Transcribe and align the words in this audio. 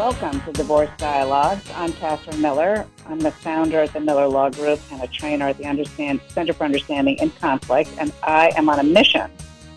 Welcome 0.00 0.40
to 0.46 0.52
Divorce 0.52 0.88
Dialogues. 0.96 1.70
I'm 1.74 1.92
Katherine 1.92 2.40
Miller. 2.40 2.86
I'm 3.06 3.20
the 3.20 3.30
founder 3.30 3.82
of 3.82 3.92
the 3.92 4.00
Miller 4.00 4.26
Law 4.26 4.48
Group 4.48 4.80
and 4.90 5.02
a 5.02 5.06
trainer 5.06 5.48
at 5.48 5.58
the 5.58 5.66
Understand 5.66 6.22
Center 6.28 6.54
for 6.54 6.64
Understanding 6.64 7.16
in 7.18 7.28
Conflict, 7.32 7.90
and 7.98 8.10
I 8.22 8.50
am 8.56 8.70
on 8.70 8.78
a 8.78 8.82
mission 8.82 9.30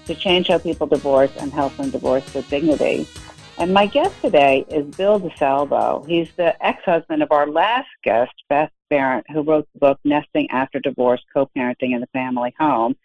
to 0.06 0.16
change 0.16 0.48
how 0.48 0.60
people 0.60 0.88
divorce 0.88 1.32
and 1.36 1.52
help 1.52 1.76
them 1.76 1.90
divorce 1.90 2.34
with 2.34 2.50
dignity. 2.50 3.06
And 3.58 3.74
my 3.74 3.86
guest 3.86 4.16
today 4.22 4.64
is 4.70 4.96
Bill 4.96 5.20
DeSalvo. 5.20 6.08
He's 6.08 6.32
the 6.38 6.56
ex-husband 6.66 7.22
of 7.22 7.34
our 7.34 7.46
last 7.46 7.90
guest, 8.02 8.32
Beth 8.48 8.72
Behrendt, 8.90 9.24
who 9.30 9.42
wrote 9.42 9.68
the 9.74 9.80
book 9.80 10.00
Nesting 10.06 10.50
After 10.52 10.80
Divorce, 10.80 11.22
Co-Parenting 11.34 11.94
in 11.94 12.00
the 12.00 12.08
Family 12.14 12.56
Home. 12.62 12.96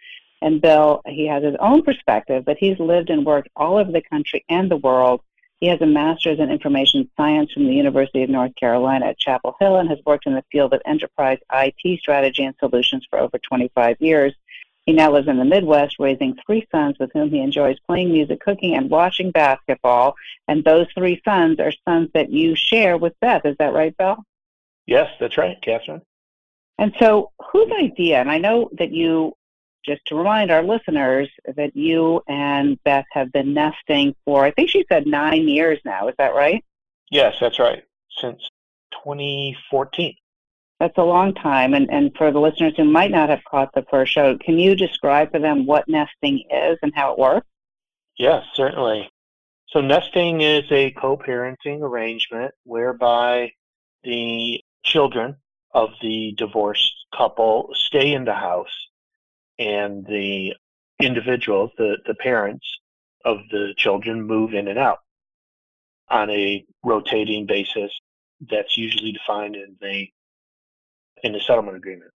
And 0.41 0.61
Bill, 0.61 1.03
he 1.05 1.27
has 1.27 1.43
his 1.43 1.57
own 1.59 1.83
perspective, 1.83 2.45
but 2.45 2.59
he's 2.59 2.79
lived 2.79 3.11
and 3.11 3.27
worked 3.27 3.49
all 3.57 3.77
over 3.77 3.91
the 3.91 4.03
country 4.03 4.45
and 4.49 4.71
the 4.71 4.77
world 4.77 5.21
he 5.61 5.67
has 5.67 5.81
a 5.81 5.87
master's 5.87 6.39
in 6.39 6.51
information 6.51 7.11
science 7.17 7.53
from 7.53 7.67
the 7.67 7.75
University 7.75 8.23
of 8.23 8.31
North 8.31 8.55
Carolina 8.55 9.07
at 9.07 9.19
Chapel 9.19 9.57
Hill 9.61 9.77
and 9.77 9.89
has 9.89 9.99
worked 10.07 10.27
in 10.27 10.35
the 10.35 10.45
field 10.53 10.73
of 10.73 10.81
enterprise 10.87 11.39
IT 11.53 12.01
strategy 12.01 12.45
and 12.45 12.55
solutions 12.61 13.07
for 13.11 13.19
over 13.19 13.39
25 13.39 13.97
years. 14.01 14.35
He 14.87 14.93
now 14.93 15.13
lives 15.13 15.29
in 15.29 15.37
the 15.37 15.45
Midwest, 15.45 15.97
raising 15.99 16.37
three 16.47 16.67
sons 16.71 16.97
with 16.99 17.11
whom 17.13 17.31
he 17.31 17.41
enjoys 17.41 17.77
playing 17.87 18.13
music, 18.13 18.41
cooking, 18.41 18.75
and 18.75 18.89
watching 18.89 19.33
basketball. 19.33 20.15
And 20.47 20.65
those 20.65 20.87
three 20.95 21.21
sons 21.25 21.61
are 21.61 21.73
sons 21.87 22.09
that 22.15 22.31
you 22.31 22.55
share 22.57 22.97
with 22.97 23.13
Beth. 23.21 23.45
Is 23.45 23.57
that 23.59 23.75
right, 23.75 23.95
Bill? 23.99 24.17
Yes, 24.87 25.11
that's 25.21 25.37
right, 25.37 25.61
Katherine. 25.61 26.01
And 26.79 26.95
so, 27.01 27.33
whose 27.53 27.71
idea? 27.79 28.21
And 28.21 28.31
I 28.31 28.39
know 28.39 28.71
that 28.79 28.93
you 28.93 29.35
just 29.89 30.05
to 30.07 30.15
remind 30.15 30.51
our 30.51 30.63
listeners 30.63 31.29
that 31.57 31.75
you 31.75 32.23
and 32.29 32.79
Beth 32.85 33.07
have 33.13 33.33
been 33.33 33.55
nesting 33.55 34.15
for, 34.25 34.45
I 34.45 34.53
think 34.53 34.71
she 34.71 34.85
said 34.89 35.07
nine 35.07 35.49
years 35.49 35.81
now. 35.85 36.09
Is 36.09 36.15
that 36.19 36.35
right? 36.35 36.65
Yes, 37.11 37.37
that's 37.41 37.59
right. 37.59 37.83
Since 38.21 38.49
2014. 39.05 40.15
That's 40.79 40.99
a 40.99 41.03
long 41.03 41.35
time. 41.35 41.75
And, 41.75 41.91
and 41.91 42.15
for 42.17 42.31
the 42.31 42.39
listeners 42.39 42.75
who 42.77 42.85
might 42.85 43.11
not 43.11 43.31
have 43.31 43.43
caught 43.51 43.75
the 43.75 43.87
first 43.91 44.13
show, 44.13 44.37
can 44.39 44.59
you 44.59 44.77
describe 44.77 45.33
for 45.33 45.41
them 45.41 45.67
what 45.67 45.89
nesting 45.89 46.45
is 46.51 46.79
and 46.83 46.93
how 46.95 47.13
it 47.13 47.19
works? 47.19 47.47
Yes, 48.17 48.45
certainly. 48.55 49.11
So, 49.71 49.81
nesting 49.81 50.41
is 50.41 50.65
a 50.71 50.91
co 50.93 51.17
parenting 51.17 51.83
arrangement 51.83 52.55
whereby 52.65 53.53
the 54.03 54.63
children 54.83 55.37
of 55.75 55.91
the 56.01 56.35
divorced 56.39 56.95
couple 57.17 57.71
stay 57.75 58.13
in 58.13 58.25
the 58.25 58.35
house 58.35 58.88
and 59.59 60.07
the 60.07 60.55
individuals, 61.01 61.71
the, 61.79 61.99
the 62.07 62.15
parents 62.15 62.67
of 63.25 63.39
the 63.51 63.75
children 63.77 64.23
move 64.23 64.55
in 64.55 64.69
and 64.69 64.79
out 64.79 64.99
on 66.09 66.31
a 66.31 66.65
rotating 66.85 67.47
basis 67.47 67.91
that's 68.51 68.77
usually 68.77 69.13
defined 69.13 69.57
in 69.57 69.77
the 69.81 70.09
in 71.23 71.33
the 71.33 71.41
settlement 71.41 71.77
agreement. 71.77 72.13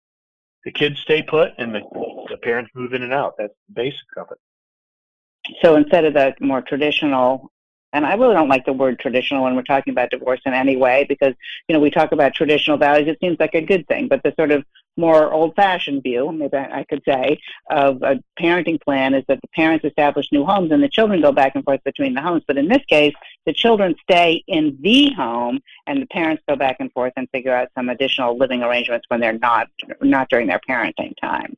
The 0.65 0.72
kids 0.72 1.00
stay 1.00 1.22
put 1.22 1.53
and 1.56 1.75
the, 1.75 1.81
the 2.28 2.37
parents 2.37 2.70
move 2.75 2.92
in 2.92 3.03
and 3.03 3.15
out. 3.15 3.34
That's 3.38 3.54
the 3.69 3.75
basics 3.75 4.04
of 4.19 4.26
it. 4.31 5.56
So 5.62 5.76
instead 5.76 6.04
of 6.04 6.12
that 6.15 6.38
more 6.41 6.60
traditional 6.60 7.50
and 7.93 8.06
I 8.06 8.15
really 8.15 8.34
don't 8.34 8.49
like 8.49 8.65
the 8.65 8.73
word 8.73 8.99
traditional 9.01 9.45
when 9.45 9.56
we're 9.56 9.62
talking 9.62 9.93
about 9.93 10.11
divorce 10.11 10.41
in 10.47 10.55
any 10.55 10.77
way 10.77 11.05
because, 11.09 11.34
you 11.69 11.75
know, 11.75 11.81
we 11.81 11.91
talk 11.91 12.12
about 12.12 12.34
traditional 12.34 12.77
values. 12.77 13.09
It 13.09 13.19
seems 13.21 13.39
like 13.41 13.55
a 13.55 13.61
good 13.61 13.87
thing, 13.89 14.06
but 14.06 14.23
the 14.23 14.33
sort 14.37 14.53
of 14.53 14.65
more 14.97 15.33
old 15.33 15.56
fashioned 15.56 16.03
view, 16.03 16.31
maybe 16.31 16.56
I 16.56 16.84
could 16.89 17.03
say, 17.05 17.41
of 17.71 18.03
a 18.03 18.23
parenting 18.41 18.81
plan 18.81 19.15
is 19.15 19.25
that 19.28 19.41
the 19.41 19.49
parents 19.49 19.84
establish 19.84 20.28
new 20.31 20.45
homes 20.45 20.71
and 20.71 20.83
the 20.83 20.89
children 20.89 21.21
go 21.21 21.33
back 21.33 21.55
and 21.55 21.65
forth 21.65 21.83
between 21.84 22.15
the 22.15 22.21
homes. 22.21 22.43
But 22.47 22.59
in 22.59 22.69
this 22.69 22.84
case, 22.89 23.15
the 23.47 23.53
children 23.53 23.97
stay 24.03 24.45
in 24.47 24.78
the 24.81 25.12
home 25.12 25.61
and 25.87 26.01
the 26.01 26.07
parents 26.07 26.43
go 26.49 26.55
back 26.55 26.77
and 26.78 26.93
forth 26.93 27.12
and 27.17 27.28
figure 27.31 27.55
out 27.55 27.69
some 27.77 27.89
additional 27.89 28.37
living 28.37 28.62
arrangements 28.62 29.07
when 29.09 29.21
they're 29.21 29.39
not, 29.39 29.69
not 30.01 30.28
during 30.28 30.47
their 30.47 30.61
parenting 30.69 31.15
time. 31.21 31.57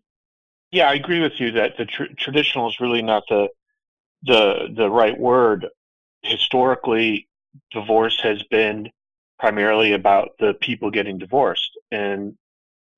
Yeah, 0.71 0.89
I 0.89 0.95
agree 0.95 1.21
with 1.21 1.39
you 1.39 1.53
that 1.53 1.77
the 1.77 1.85
tr- 1.85 2.05
traditional 2.17 2.69
is 2.69 2.81
really 2.81 3.03
not 3.03 3.25
the, 3.29 3.49
the, 4.23 4.69
the 4.75 4.89
right 4.89 5.19
word 5.19 5.67
historically, 6.23 7.29
divorce 7.71 8.21
has 8.23 8.43
been 8.45 8.91
primarily 9.39 9.93
about 9.93 10.31
the 10.39 10.55
people 10.55 10.91
getting 10.91 11.19
divorced. 11.19 11.71
And 11.91 12.37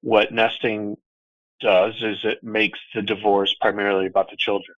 what 0.03 0.33
nesting 0.33 0.97
does 1.61 1.95
is 2.03 2.19
it 2.25 2.43
makes 2.43 2.79
the 2.95 3.03
divorce 3.03 3.55
primarily 3.61 4.07
about 4.07 4.31
the 4.31 4.37
children. 4.37 4.77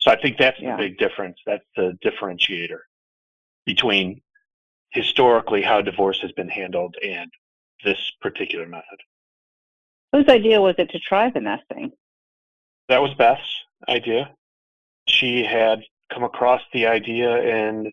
So 0.00 0.10
I 0.10 0.20
think 0.20 0.36
that's 0.38 0.60
yeah. 0.60 0.76
the 0.76 0.82
big 0.82 0.98
difference. 0.98 1.38
That's 1.46 1.64
the 1.76 1.96
differentiator 2.04 2.80
between 3.64 4.20
historically 4.90 5.62
how 5.62 5.80
divorce 5.80 6.20
has 6.20 6.32
been 6.32 6.48
handled 6.48 6.96
and 7.02 7.30
this 7.84 8.12
particular 8.20 8.66
method. 8.66 8.98
Whose 10.12 10.28
idea 10.28 10.60
was 10.60 10.74
it 10.78 10.90
to 10.90 10.98
try 10.98 11.30
the 11.30 11.40
nesting? 11.40 11.92
That 12.88 13.00
was 13.00 13.14
Beth's 13.14 13.64
idea. 13.88 14.30
She 15.08 15.44
had 15.44 15.80
come 16.12 16.24
across 16.24 16.62
the 16.72 16.86
idea 16.86 17.42
in 17.42 17.90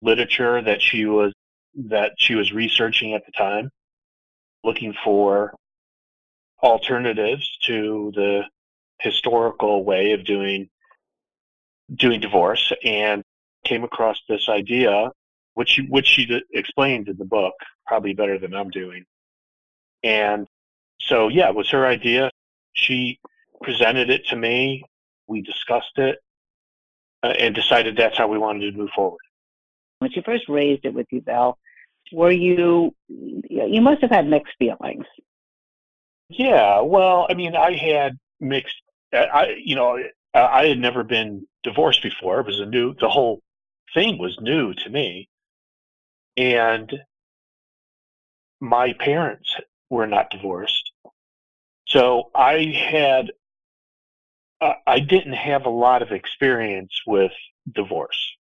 literature 0.00 0.60
that 0.62 0.82
she 0.82 1.06
was 1.06 1.32
that 1.74 2.12
she 2.18 2.34
was 2.34 2.52
researching 2.52 3.14
at 3.14 3.24
the 3.24 3.32
time, 3.32 3.70
looking 4.62 4.94
for 5.04 5.54
alternatives 6.62 7.58
to 7.62 8.12
the 8.14 8.42
historical 9.00 9.84
way 9.84 10.12
of 10.12 10.24
doing 10.24 10.68
doing 11.94 12.20
divorce 12.20 12.72
and 12.84 13.22
came 13.64 13.84
across 13.84 14.18
this 14.28 14.48
idea 14.48 15.10
which 15.54 15.80
which 15.88 16.06
she 16.06 16.40
explained 16.52 17.08
in 17.08 17.16
the 17.16 17.24
book 17.24 17.54
probably 17.86 18.14
better 18.14 18.38
than 18.38 18.54
I'm 18.54 18.70
doing. 18.70 19.04
And 20.02 20.46
so 21.00 21.28
yeah 21.28 21.48
it 21.48 21.54
was 21.54 21.70
her 21.70 21.86
idea. 21.86 22.30
She 22.74 23.18
presented 23.62 24.08
it 24.08 24.26
to 24.28 24.36
me. 24.36 24.84
We 25.26 25.42
discussed 25.42 25.98
it 25.98 26.18
uh, 27.22 27.28
and 27.38 27.54
decided 27.54 27.96
that's 27.96 28.18
how 28.18 28.28
we 28.28 28.38
wanted 28.38 28.70
to 28.70 28.78
move 28.78 28.90
forward. 28.94 29.20
When 29.98 30.10
you 30.12 30.22
first 30.22 30.48
raised 30.48 30.84
it 30.84 30.94
with 30.94 31.06
you, 31.10 31.20
Bill, 31.20 31.58
were 32.12 32.32
you, 32.32 32.94
you 33.08 33.80
must 33.80 34.02
have 34.02 34.10
had 34.10 34.26
mixed 34.26 34.54
feelings. 34.58 35.06
Yeah, 36.28 36.80
well, 36.80 37.26
I 37.28 37.34
mean, 37.34 37.54
I 37.54 37.72
had 37.76 38.18
mixed, 38.40 38.82
I, 39.12 39.54
you 39.62 39.76
know, 39.76 39.98
I 40.34 40.66
had 40.66 40.78
never 40.78 41.04
been 41.04 41.46
divorced 41.62 42.02
before. 42.02 42.40
It 42.40 42.46
was 42.46 42.60
a 42.60 42.66
new, 42.66 42.94
the 42.94 43.08
whole 43.08 43.40
thing 43.94 44.18
was 44.18 44.38
new 44.40 44.74
to 44.74 44.90
me. 44.90 45.28
And 46.36 46.92
my 48.60 48.94
parents 48.94 49.54
were 49.90 50.06
not 50.06 50.30
divorced. 50.30 50.90
So 51.86 52.30
I 52.34 52.64
had 52.64 53.32
I 54.86 55.00
didn't 55.00 55.32
have 55.32 55.66
a 55.66 55.70
lot 55.70 56.02
of 56.02 56.12
experience 56.12 56.92
with 57.06 57.32
divorce, 57.70 58.36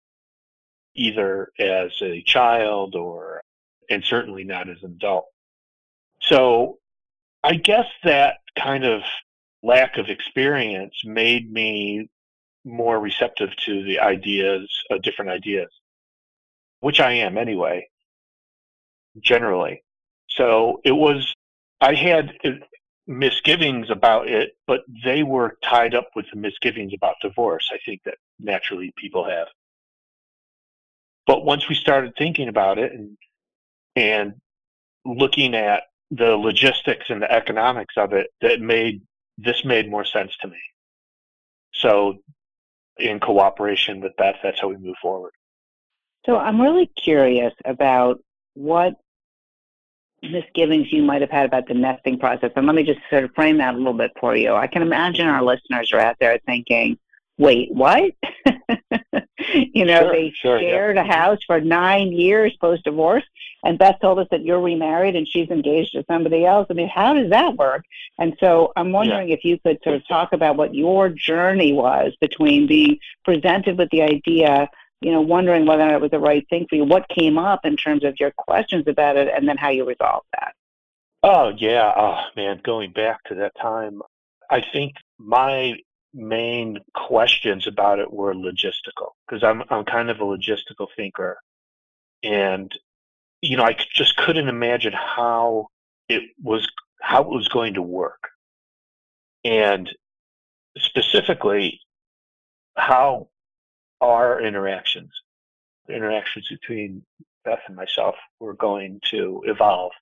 either 0.94 1.50
as 1.58 1.92
a 2.02 2.22
child 2.22 2.94
or, 2.94 3.42
and 3.88 4.02
certainly 4.04 4.44
not 4.44 4.68
as 4.68 4.82
an 4.82 4.92
adult. 4.92 5.26
So 6.20 6.78
I 7.44 7.54
guess 7.54 7.86
that 8.02 8.38
kind 8.58 8.84
of 8.84 9.02
lack 9.62 9.96
of 9.96 10.08
experience 10.08 10.94
made 11.04 11.52
me 11.52 12.08
more 12.64 12.98
receptive 12.98 13.50
to 13.66 13.84
the 13.84 14.00
ideas, 14.00 14.68
uh, 14.90 14.98
different 15.02 15.30
ideas, 15.30 15.68
which 16.80 17.00
I 17.00 17.12
am 17.12 17.38
anyway, 17.38 17.88
generally. 19.20 19.82
So 20.28 20.80
it 20.84 20.92
was, 20.92 21.32
I 21.80 21.94
had, 21.94 22.32
misgivings 23.08 23.88
about 23.90 24.28
it, 24.28 24.50
but 24.66 24.82
they 25.02 25.22
were 25.22 25.56
tied 25.64 25.94
up 25.94 26.08
with 26.14 26.26
the 26.32 26.38
misgivings 26.38 26.92
about 26.94 27.14
divorce. 27.22 27.70
I 27.72 27.78
think 27.84 28.02
that 28.04 28.16
naturally 28.38 28.92
people 28.96 29.24
have. 29.24 29.48
But 31.26 31.44
once 31.44 31.68
we 31.68 31.74
started 31.74 32.12
thinking 32.16 32.48
about 32.48 32.78
it 32.78 32.92
and 32.92 33.16
and 33.96 34.34
looking 35.04 35.54
at 35.54 35.84
the 36.10 36.36
logistics 36.36 37.06
and 37.08 37.22
the 37.22 37.30
economics 37.30 37.94
of 37.96 38.12
it, 38.12 38.28
that 38.40 38.60
made 38.60 39.02
this 39.38 39.64
made 39.64 39.90
more 39.90 40.04
sense 40.04 40.32
to 40.40 40.48
me. 40.48 40.58
So 41.72 42.18
in 42.98 43.20
cooperation 43.20 44.00
with 44.00 44.16
Beth, 44.16 44.36
that's 44.42 44.60
how 44.60 44.68
we 44.68 44.76
move 44.76 44.96
forward. 45.00 45.32
So 46.26 46.36
I'm 46.36 46.60
really 46.60 46.90
curious 47.02 47.54
about 47.64 48.18
what 48.54 48.94
misgivings 50.22 50.92
you 50.92 51.02
might 51.02 51.20
have 51.20 51.30
had 51.30 51.46
about 51.46 51.68
the 51.68 51.74
nesting 51.74 52.18
process. 52.18 52.50
And 52.56 52.66
let 52.66 52.74
me 52.74 52.82
just 52.82 53.00
sort 53.10 53.24
of 53.24 53.34
frame 53.34 53.58
that 53.58 53.74
a 53.74 53.78
little 53.78 53.92
bit 53.92 54.12
for 54.18 54.36
you. 54.36 54.54
I 54.54 54.66
can 54.66 54.82
imagine 54.82 55.26
our 55.26 55.42
listeners 55.42 55.92
are 55.92 56.00
out 56.00 56.16
there 56.20 56.38
thinking, 56.46 56.98
wait, 57.38 57.72
what? 57.72 58.12
you 59.52 59.84
know, 59.84 60.00
sure, 60.00 60.12
they 60.12 60.32
sure, 60.34 60.60
shared 60.60 60.96
yeah. 60.96 61.02
a 61.02 61.06
house 61.06 61.38
for 61.46 61.60
nine 61.60 62.12
years 62.12 62.56
post 62.60 62.84
divorce, 62.84 63.24
and 63.64 63.78
Beth 63.78 63.96
told 64.00 64.18
us 64.18 64.26
that 64.30 64.44
you're 64.44 64.60
remarried 64.60 65.16
and 65.16 65.26
she's 65.26 65.48
engaged 65.48 65.92
to 65.92 66.04
somebody 66.08 66.44
else. 66.44 66.66
I 66.70 66.74
mean, 66.74 66.88
how 66.88 67.14
does 67.14 67.30
that 67.30 67.56
work? 67.56 67.84
And 68.18 68.36
so 68.40 68.72
I'm 68.76 68.92
wondering 68.92 69.28
yeah. 69.28 69.34
if 69.34 69.44
you 69.44 69.58
could 69.58 69.78
sort 69.82 69.96
of 69.96 70.06
talk 70.06 70.32
about 70.32 70.56
what 70.56 70.74
your 70.74 71.08
journey 71.08 71.72
was 71.72 72.12
between 72.20 72.66
being 72.66 72.98
presented 73.24 73.78
with 73.78 73.88
the 73.90 74.02
idea 74.02 74.68
you 75.00 75.12
know, 75.12 75.20
wondering 75.20 75.66
whether 75.66 75.82
or 75.82 75.86
not 75.86 75.94
it 75.94 76.00
was 76.00 76.10
the 76.10 76.18
right 76.18 76.46
thing 76.48 76.66
for 76.68 76.76
you. 76.76 76.84
What 76.84 77.08
came 77.08 77.38
up 77.38 77.64
in 77.64 77.76
terms 77.76 78.04
of 78.04 78.18
your 78.18 78.32
questions 78.36 78.84
about 78.86 79.16
it, 79.16 79.28
and 79.34 79.48
then 79.48 79.56
how 79.56 79.70
you 79.70 79.84
resolved 79.84 80.26
that? 80.32 80.54
Oh 81.22 81.52
yeah, 81.56 81.92
oh 81.96 82.20
man, 82.36 82.60
going 82.64 82.92
back 82.92 83.22
to 83.24 83.36
that 83.36 83.52
time, 83.60 84.02
I 84.50 84.62
think 84.72 84.94
my 85.18 85.74
main 86.14 86.78
questions 86.94 87.66
about 87.66 87.98
it 87.98 88.12
were 88.12 88.34
logistical 88.34 89.10
because 89.26 89.42
I'm 89.42 89.62
I'm 89.70 89.84
kind 89.84 90.10
of 90.10 90.20
a 90.20 90.24
logistical 90.24 90.88
thinker, 90.96 91.38
and 92.22 92.72
you 93.40 93.56
know 93.56 93.64
I 93.64 93.76
just 93.94 94.16
couldn't 94.16 94.48
imagine 94.48 94.92
how 94.92 95.68
it 96.08 96.22
was 96.42 96.68
how 97.00 97.22
it 97.22 97.28
was 97.28 97.48
going 97.48 97.74
to 97.74 97.82
work, 97.82 98.28
and 99.44 99.88
specifically 100.76 101.80
how 102.76 103.28
our 104.00 104.40
interactions, 104.40 105.10
the 105.86 105.94
interactions 105.94 106.48
between 106.48 107.02
Beth 107.44 107.60
and 107.66 107.76
myself, 107.76 108.16
were 108.40 108.54
going 108.54 109.00
to 109.10 109.42
evolve 109.46 109.92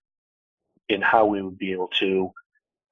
in 0.88 1.02
how 1.02 1.26
we 1.26 1.43
would 1.43 1.58
be 1.58 1.72
able 1.72 1.88
to 1.88 2.31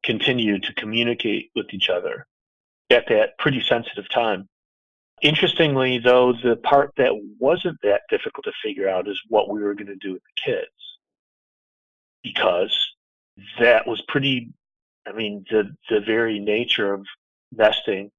continue 0.03 0.59
to 0.61 0.73
communicate 0.75 1.51
with 1.55 1.67
each 1.73 1.89
other 1.89 2.27
at 2.91 3.09
that 3.09 3.39
pretty 3.39 3.63
sensitive 3.63 4.09
time. 4.11 4.49
Interestingly, 5.23 5.99
though, 5.99 6.33
the 6.33 6.57
part 6.57 6.93
that 6.97 7.13
wasn't 7.39 7.79
that 7.83 8.03
difficult 8.11 8.45
to 8.45 8.53
figure 8.63 8.89
out 8.89 9.09
is 9.09 9.21
what 9.29 9.49
we 9.49 9.63
were 9.63 9.75
going 9.75 9.87
to 9.87 9.97
do 9.97 10.13
with 10.13 10.23
the 10.23 10.53
kids. 10.53 10.71
Because 12.23 12.77
that 13.59 13.87
was 13.87 14.03
pretty, 14.09 14.53
I 15.07 15.13
mean, 15.13 15.45
the, 15.51 15.75
the 15.89 16.01
very 16.01 16.41
nature 16.41 16.93
of 16.93 17.07
nesting 17.53 18.11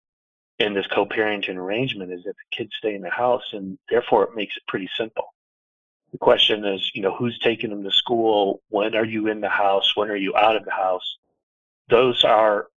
in 0.60 0.74
this 0.74 0.88
co-parenting 0.88 1.58
arrangement 1.58 2.12
is 2.12 2.24
that 2.24 2.36
the 2.36 2.58
kids 2.58 2.72
stay 2.78 2.96
in 2.96 3.02
the 3.02 3.10
house 3.10 3.44
and 3.52 3.78
therefore 3.90 4.24
it 4.24 4.36
makes 4.36 4.56
it 4.56 4.64
pretty 4.68 4.90
simple. 4.98 5.34
The 6.12 6.18
question 6.18 6.66
is, 6.66 6.92
you 6.94 7.02
know, 7.02 7.14
who's 7.14 7.38
taking 7.40 7.72
them 7.72 7.84
to 7.84 7.92
school? 7.92 8.62
When 8.70 8.96
are 8.96 9.06
you 9.06 9.28
in 9.28 9.42
the 9.42 9.50
house? 9.50 9.96
When 9.96 10.10
are 10.10 10.16
you 10.16 10.36
out 10.36 10.56
of 10.56 10.64
the 10.64 10.72
house? 10.72 11.18
Those 11.90 12.24
are 12.24 12.68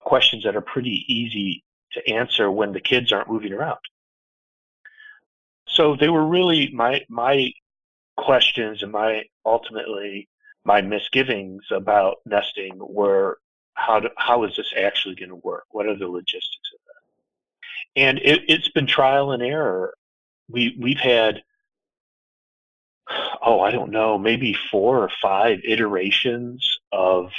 questions 0.00 0.44
that 0.44 0.56
are 0.56 0.60
pretty 0.60 1.04
easy 1.08 1.64
to 1.92 2.08
answer 2.10 2.50
when 2.50 2.72
the 2.72 2.80
kids 2.80 3.12
aren't 3.12 3.30
moving 3.30 3.52
around. 3.52 3.78
So 5.68 5.96
they 5.96 6.08
were 6.08 6.26
really 6.26 6.70
my 6.72 7.04
my 7.08 7.52
questions 8.16 8.82
and 8.82 8.92
my 8.92 9.24
ultimately 9.44 10.28
my 10.64 10.80
misgivings 10.80 11.64
about 11.70 12.16
nesting 12.24 12.74
were 12.78 13.38
how 13.74 14.00
do, 14.00 14.08
how 14.16 14.44
is 14.44 14.56
this 14.56 14.72
actually 14.76 15.14
going 15.14 15.28
to 15.28 15.36
work? 15.36 15.64
What 15.70 15.86
are 15.86 15.96
the 15.96 16.08
logistics 16.08 16.70
of 16.74 16.80
and 17.96 18.18
it, 18.18 18.48
has 18.50 18.68
been 18.68 18.86
trial 18.86 19.32
and 19.32 19.42
error. 19.42 19.94
We 20.48 20.76
we've 20.78 21.00
had 21.00 21.42
oh 23.42 23.60
I 23.60 23.70
don't 23.70 23.90
know 23.90 24.18
maybe 24.18 24.56
four 24.70 24.98
or 24.98 25.10
five 25.22 25.60
iterations 25.64 26.78
of 26.92 27.32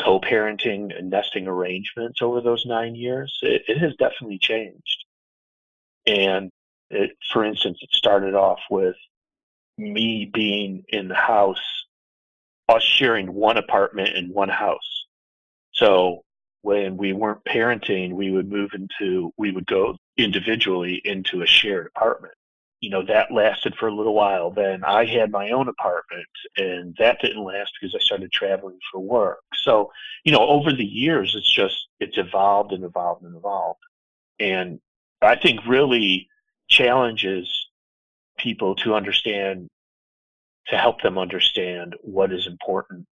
co-parenting 0.00 0.96
and 0.96 1.10
nesting 1.10 1.46
arrangements 1.48 2.22
over 2.22 2.40
those 2.40 2.64
nine 2.66 2.94
years. 2.94 3.36
It, 3.42 3.62
it 3.68 3.78
has 3.78 3.94
definitely 3.96 4.38
changed. 4.38 5.04
And 6.06 6.50
it, 6.90 7.10
for 7.32 7.44
instance, 7.44 7.78
it 7.82 7.90
started 7.92 8.34
off 8.34 8.60
with 8.70 8.96
me 9.76 10.30
being 10.32 10.84
in 10.88 11.08
the 11.08 11.14
house, 11.14 11.60
us 12.68 12.82
sharing 12.82 13.34
one 13.34 13.56
apartment 13.56 14.16
in 14.16 14.32
one 14.32 14.48
house. 14.48 15.04
So 15.72 16.24
when 16.62 16.96
we 16.96 17.12
weren't 17.12 17.44
parenting, 17.44 18.12
we 18.12 18.30
would 18.30 18.50
move 18.50 18.70
into, 18.74 19.32
we 19.36 19.50
would 19.50 19.66
go 19.66 19.96
individually 20.16 21.00
into 21.04 21.42
a 21.42 21.46
shared 21.46 21.86
apartment. 21.86 22.34
You 22.80 22.90
know, 22.90 23.04
that 23.06 23.32
lasted 23.32 23.74
for 23.74 23.88
a 23.88 23.94
little 23.94 24.14
while. 24.14 24.50
Then 24.50 24.84
I 24.84 25.04
had 25.04 25.32
my 25.32 25.50
own 25.50 25.68
apartment 25.68 26.28
and 26.56 26.94
that 26.98 27.20
didn't 27.20 27.42
last 27.42 27.72
because 27.80 27.94
I 27.94 27.98
started 27.98 28.30
traveling 28.30 28.78
for 28.92 29.00
work. 29.00 29.40
So, 29.54 29.90
you 30.24 30.32
know, 30.32 30.46
over 30.46 30.72
the 30.72 30.84
years, 30.84 31.34
it's 31.34 31.52
just, 31.52 31.88
it's 31.98 32.18
evolved 32.18 32.72
and 32.72 32.84
evolved 32.84 33.24
and 33.24 33.36
evolved. 33.36 33.80
And 34.38 34.80
I 35.20 35.34
think 35.36 35.66
really 35.66 36.28
challenges 36.68 37.66
people 38.36 38.76
to 38.76 38.94
understand, 38.94 39.68
to 40.68 40.76
help 40.76 41.02
them 41.02 41.18
understand 41.18 41.96
what 42.02 42.32
is 42.32 42.46
important 42.46 43.06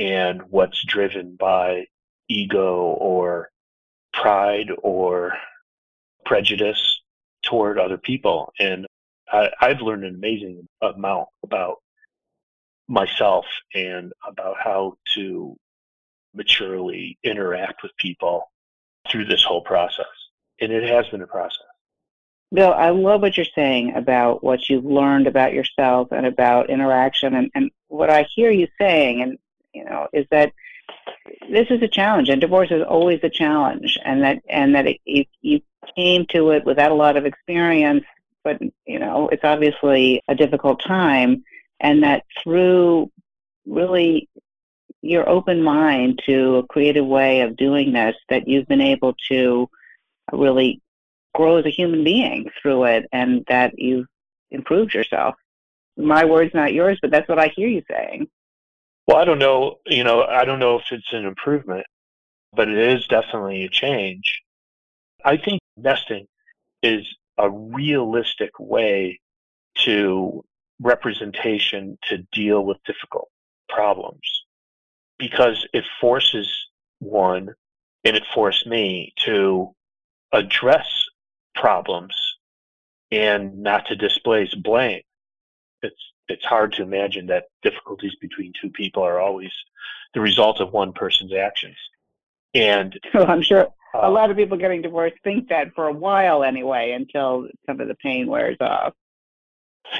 and 0.00 0.42
what's 0.50 0.82
driven 0.84 1.36
by 1.36 1.84
ego 2.30 2.96
or 2.98 3.50
pride 4.12 4.70
or 4.82 5.32
prejudice 6.24 7.00
toward 7.42 7.78
other 7.78 7.98
people. 7.98 8.52
And 8.58 8.86
I, 9.30 9.50
I've 9.60 9.80
learned 9.80 10.04
an 10.04 10.14
amazing 10.14 10.68
amount 10.80 11.28
about 11.42 11.76
myself 12.88 13.44
and 13.74 14.12
about 14.26 14.56
how 14.62 14.96
to 15.14 15.56
maturely 16.34 17.18
interact 17.24 17.82
with 17.82 17.92
people 17.96 18.50
through 19.10 19.26
this 19.26 19.42
whole 19.42 19.62
process. 19.62 20.06
And 20.60 20.72
it 20.72 20.88
has 20.88 21.06
been 21.08 21.22
a 21.22 21.26
process. 21.26 21.66
Bill, 22.52 22.72
I 22.72 22.90
love 22.90 23.22
what 23.22 23.36
you're 23.36 23.46
saying 23.54 23.94
about 23.94 24.42
what 24.42 24.68
you've 24.68 24.84
learned 24.84 25.28
about 25.28 25.52
yourself 25.52 26.08
and 26.10 26.26
about 26.26 26.68
interaction. 26.68 27.34
And, 27.34 27.50
and 27.54 27.70
what 27.88 28.10
I 28.10 28.26
hear 28.34 28.50
you 28.50 28.66
saying, 28.78 29.22
and 29.22 29.38
you 29.72 29.84
know, 29.84 30.08
is 30.12 30.26
that 30.32 30.52
this 31.50 31.66
is 31.70 31.82
a 31.82 31.88
challenge, 31.88 32.28
and 32.28 32.40
divorce 32.40 32.70
is 32.70 32.82
always 32.82 33.20
a 33.22 33.30
challenge, 33.30 33.98
and 34.04 34.22
that 34.22 34.42
and 34.48 34.74
that 34.74 34.86
it, 34.86 34.98
you, 35.04 35.24
you 35.40 35.60
came 35.96 36.26
to 36.26 36.50
it 36.50 36.64
without 36.64 36.92
a 36.92 36.94
lot 36.94 37.16
of 37.16 37.26
experience, 37.26 38.04
but 38.44 38.60
you 38.86 38.98
know 38.98 39.28
it's 39.28 39.44
obviously 39.44 40.22
a 40.28 40.34
difficult 40.34 40.82
time, 40.82 41.44
and 41.80 42.02
that 42.02 42.24
through 42.42 43.10
really 43.66 44.28
your 45.02 45.28
open 45.28 45.62
mind 45.62 46.20
to 46.26 46.56
a 46.56 46.66
creative 46.66 47.06
way 47.06 47.40
of 47.40 47.56
doing 47.56 47.92
this, 47.92 48.14
that 48.28 48.46
you've 48.46 48.68
been 48.68 48.80
able 48.80 49.14
to 49.28 49.68
really 50.32 50.80
grow 51.34 51.56
as 51.56 51.64
a 51.64 51.70
human 51.70 52.04
being 52.04 52.50
through 52.60 52.84
it, 52.84 53.06
and 53.12 53.44
that 53.48 53.78
you've 53.78 54.06
improved 54.50 54.94
yourself. 54.94 55.34
My 55.96 56.24
words, 56.24 56.54
not 56.54 56.72
yours, 56.72 56.98
but 57.00 57.10
that's 57.10 57.28
what 57.28 57.38
I 57.38 57.48
hear 57.48 57.68
you 57.68 57.82
saying. 57.90 58.28
Well, 59.06 59.16
I 59.16 59.24
don't 59.24 59.38
know. 59.38 59.76
You 59.86 60.04
know, 60.04 60.22
I 60.22 60.44
don't 60.44 60.58
know 60.58 60.76
if 60.76 60.84
it's 60.90 61.12
an 61.12 61.24
improvement, 61.24 61.86
but 62.52 62.68
it 62.68 62.78
is 62.78 63.06
definitely 63.06 63.64
a 63.64 63.68
change. 63.68 64.42
I 65.24 65.36
think 65.36 65.60
nesting 65.76 66.26
is 66.82 67.06
a 67.38 67.50
realistic 67.50 68.50
way 68.58 69.20
to 69.84 70.44
representation 70.80 71.98
to 72.08 72.18
deal 72.32 72.64
with 72.64 72.78
difficult 72.84 73.28
problems 73.68 74.44
because 75.18 75.66
it 75.72 75.84
forces 76.00 76.50
one 76.98 77.50
and 78.04 78.16
it 78.16 78.24
forced 78.34 78.66
me 78.66 79.12
to 79.24 79.70
address 80.32 80.86
problems 81.54 82.14
and 83.10 83.58
not 83.58 83.86
to 83.86 83.96
displace 83.96 84.54
blame. 84.54 85.02
It's 85.82 86.12
it's 86.30 86.44
hard 86.44 86.72
to 86.74 86.82
imagine 86.82 87.26
that 87.26 87.44
difficulties 87.62 88.14
between 88.20 88.52
two 88.60 88.70
people 88.70 89.02
are 89.02 89.20
always 89.20 89.52
the 90.14 90.20
result 90.20 90.60
of 90.60 90.72
one 90.72 90.92
person's 90.92 91.32
actions. 91.32 91.76
And 92.54 92.98
well, 93.14 93.30
I'm 93.30 93.42
sure 93.42 93.68
uh, 93.94 94.00
a 94.02 94.10
lot 94.10 94.30
of 94.30 94.36
people 94.36 94.58
getting 94.58 94.82
divorced 94.82 95.16
think 95.22 95.48
that 95.48 95.74
for 95.74 95.86
a 95.86 95.92
while 95.92 96.42
anyway, 96.42 96.92
until 96.92 97.48
some 97.66 97.80
of 97.80 97.88
the 97.88 97.94
pain 97.94 98.26
wears 98.26 98.56
off. 98.60 98.94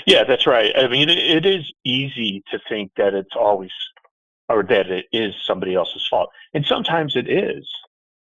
Yeah, 0.07 0.25
that's 0.25 0.47
right. 0.47 0.73
I 0.77 0.89
mean, 0.89 1.09
it, 1.09 1.19
it 1.19 1.47
is 1.47 1.73
easy 1.85 2.45
to 2.51 2.61
think 2.69 2.93
that 2.97 3.15
it's 3.15 3.35
always, 3.35 3.73
or 4.49 4.63
that 4.65 4.91
it 4.91 5.07
is 5.13 5.35
somebody 5.47 5.75
else's 5.75 6.07
fault, 6.09 6.31
and 6.55 6.65
sometimes 6.65 7.17
it 7.17 7.29
is. 7.29 7.69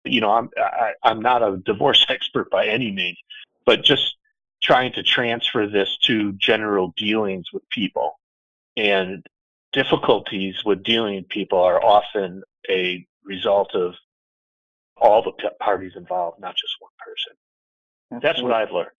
You 0.06 0.22
know, 0.22 0.32
I'm 0.32 0.50
I, 0.58 0.92
I'm 1.04 1.22
not 1.22 1.44
a 1.44 1.58
divorce 1.58 2.06
expert 2.10 2.50
by 2.50 2.68
any 2.68 2.92
means, 2.92 3.18
but 3.66 3.84
just 3.84 4.17
trying 4.62 4.94
to 4.94 5.04
transfer 5.04 5.68
this 5.68 5.98
to 6.04 6.34
general 6.34 6.94
dealings 6.98 7.48
with 7.54 7.68
people. 7.70 8.20
And 8.76 9.26
difficulties 9.74 10.56
with 10.66 10.84
dealing 10.84 11.16
with 11.16 11.30
people 11.30 11.60
are 11.60 11.84
often 11.84 12.44
a 12.70 13.06
result 13.24 13.76
of 13.76 13.96
all 14.98 15.22
the 15.22 15.32
parties 15.60 15.94
involved, 15.96 16.40
not 16.40 16.56
just 16.56 16.76
one 16.80 16.92
person. 17.00 17.34
That's, 18.12 18.24
That's 18.24 18.42
what 18.42 18.54
I've 18.54 18.72
learned. 18.72 18.90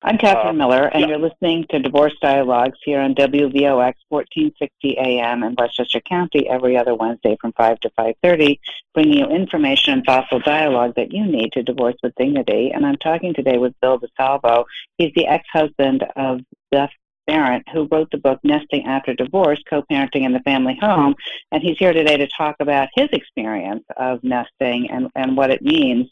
I'm 0.00 0.16
Katherine 0.16 0.60
uh, 0.60 0.66
Miller, 0.66 0.84
and 0.86 1.00
yeah. 1.00 1.08
you're 1.08 1.18
listening 1.18 1.66
to 1.70 1.80
Divorce 1.80 2.14
Dialogues 2.22 2.78
here 2.84 3.00
on 3.00 3.16
WVOX 3.16 3.94
1460 4.08 4.96
AM 4.96 5.42
in 5.42 5.56
Westchester 5.58 6.00
County 6.00 6.48
every 6.48 6.76
other 6.76 6.94
Wednesday 6.94 7.36
from 7.40 7.52
5 7.54 7.80
to 7.80 7.90
5.30, 7.98 8.60
bringing 8.94 9.18
you 9.18 9.26
information 9.26 9.94
and 9.94 10.04
thoughtful 10.04 10.38
dialogue 10.38 10.94
that 10.94 11.12
you 11.12 11.26
need 11.26 11.52
to 11.54 11.64
divorce 11.64 11.96
with 12.00 12.14
dignity. 12.14 12.70
And 12.72 12.86
I'm 12.86 12.96
talking 12.98 13.34
today 13.34 13.58
with 13.58 13.74
Bill 13.82 13.98
DeSalvo. 13.98 14.66
He's 14.98 15.12
the 15.16 15.26
ex-husband 15.26 16.04
of 16.14 16.42
Beth 16.70 16.92
Behrendt, 17.28 17.64
who 17.72 17.88
wrote 17.90 18.12
the 18.12 18.18
book 18.18 18.38
Nesting 18.44 18.86
After 18.86 19.14
Divorce, 19.14 19.60
Co-Parenting 19.68 20.22
in 20.22 20.32
the 20.32 20.40
Family 20.40 20.78
Home. 20.80 21.16
And 21.50 21.60
he's 21.60 21.76
here 21.76 21.92
today 21.92 22.16
to 22.18 22.28
talk 22.28 22.54
about 22.60 22.88
his 22.94 23.08
experience 23.10 23.84
of 23.96 24.22
nesting 24.22 24.92
and, 24.92 25.08
and 25.16 25.36
what 25.36 25.50
it 25.50 25.60
means. 25.60 26.08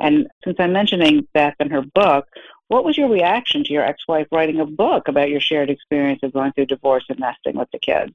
And 0.00 0.26
since 0.44 0.56
I'm 0.58 0.72
mentioning 0.72 1.28
Beth 1.32 1.54
and 1.60 1.70
her 1.70 1.82
book, 1.94 2.26
what 2.70 2.84
was 2.84 2.96
your 2.96 3.08
reaction 3.08 3.64
to 3.64 3.72
your 3.72 3.84
ex-wife 3.84 4.28
writing 4.30 4.60
a 4.60 4.64
book 4.64 5.08
about 5.08 5.28
your 5.28 5.40
shared 5.40 5.70
experience 5.70 6.20
of 6.22 6.32
going 6.32 6.52
through 6.52 6.66
divorce 6.66 7.04
and 7.08 7.18
nesting 7.18 7.56
with 7.56 7.68
the 7.72 7.80
kids? 7.80 8.12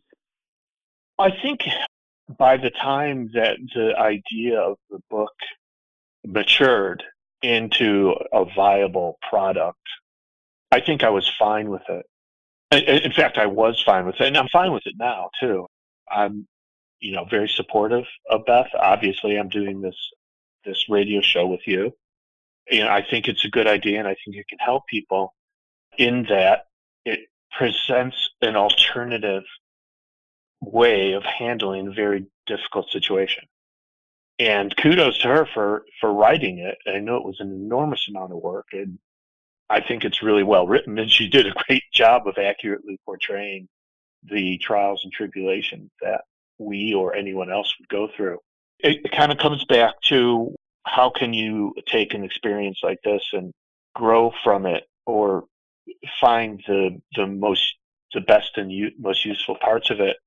I 1.19 1.29
think 1.29 1.65
by 2.37 2.55
the 2.55 2.69
time 2.69 3.31
that 3.33 3.57
the 3.75 3.93
idea 3.97 4.61
of 4.61 4.77
the 4.89 4.99
book 5.09 5.33
matured 6.25 7.03
into 7.41 8.15
a 8.31 8.45
viable 8.45 9.17
product, 9.29 9.77
I 10.71 10.79
think 10.79 11.03
I 11.03 11.09
was 11.09 11.29
fine 11.37 11.69
with 11.69 11.83
it. 11.89 12.05
In 13.05 13.11
fact, 13.11 13.37
I 13.37 13.47
was 13.47 13.83
fine 13.85 14.05
with 14.05 14.15
it, 14.21 14.27
and 14.27 14.37
I'm 14.37 14.47
fine 14.47 14.71
with 14.71 14.87
it 14.87 14.95
now 14.97 15.31
too. 15.37 15.67
I'm, 16.09 16.47
you 17.01 17.11
know, 17.11 17.25
very 17.25 17.49
supportive 17.49 18.05
of 18.29 18.45
Beth. 18.45 18.69
Obviously, 18.73 19.37
I'm 19.37 19.49
doing 19.49 19.81
this 19.81 19.97
this 20.63 20.85
radio 20.87 21.19
show 21.19 21.45
with 21.45 21.67
you, 21.67 21.93
you 22.69 22.83
know, 22.83 22.89
I 22.89 23.05
think 23.07 23.27
it's 23.27 23.45
a 23.45 23.49
good 23.49 23.67
idea 23.67 23.99
and 23.99 24.07
I 24.07 24.15
think 24.25 24.37
it 24.37 24.47
can 24.47 24.59
help 24.59 24.87
people 24.87 25.33
in 25.97 26.25
that 26.29 26.65
it 27.05 27.21
presents 27.51 28.31
an 28.41 28.55
alternative 28.55 29.43
way 30.61 31.13
of 31.13 31.23
handling 31.23 31.87
a 31.87 31.91
very 31.91 32.25
difficult 32.47 32.89
situation. 32.89 33.43
And 34.39 34.75
kudos 34.75 35.19
to 35.19 35.27
her 35.29 35.47
for, 35.53 35.83
for 36.01 36.11
writing 36.11 36.59
it. 36.59 36.77
I 36.87 36.99
know 36.99 37.17
it 37.17 37.25
was 37.25 37.39
an 37.39 37.51
enormous 37.51 38.07
amount 38.09 38.33
of 38.33 38.39
work 38.39 38.67
and 38.73 38.99
I 39.69 39.81
think 39.81 40.03
it's 40.03 40.21
really 40.21 40.43
well 40.43 40.67
written 40.67 40.99
and 40.99 41.09
she 41.09 41.29
did 41.29 41.47
a 41.47 41.53
great 41.67 41.83
job 41.93 42.27
of 42.27 42.37
accurately 42.37 42.99
portraying 43.05 43.67
the 44.23 44.57
trials 44.57 45.01
and 45.03 45.13
tribulations 45.13 45.91
that 46.01 46.21
we 46.57 46.93
or 46.93 47.15
anyone 47.15 47.51
else 47.51 47.73
would 47.79 47.89
go 47.89 48.09
through. 48.15 48.39
It, 48.79 49.05
it 49.05 49.11
kind 49.11 49.31
of 49.31 49.37
comes 49.37 49.63
back 49.65 49.93
to 50.05 50.55
how 50.85 51.09
can 51.09 51.33
you 51.33 51.73
take 51.87 52.13
an 52.13 52.23
experience 52.23 52.79
like 52.83 52.99
this 53.03 53.23
and 53.33 53.53
grow 53.93 54.31
from 54.43 54.65
it 54.65 54.83
or 55.05 55.45
find 56.19 56.63
the 56.67 57.01
the 57.15 57.27
most 57.27 57.75
the 58.13 58.21
best 58.21 58.51
and 58.57 58.71
u- 58.71 58.91
most 58.97 59.25
useful 59.25 59.55
parts 59.55 59.89
of 59.89 59.99
it? 59.99 60.17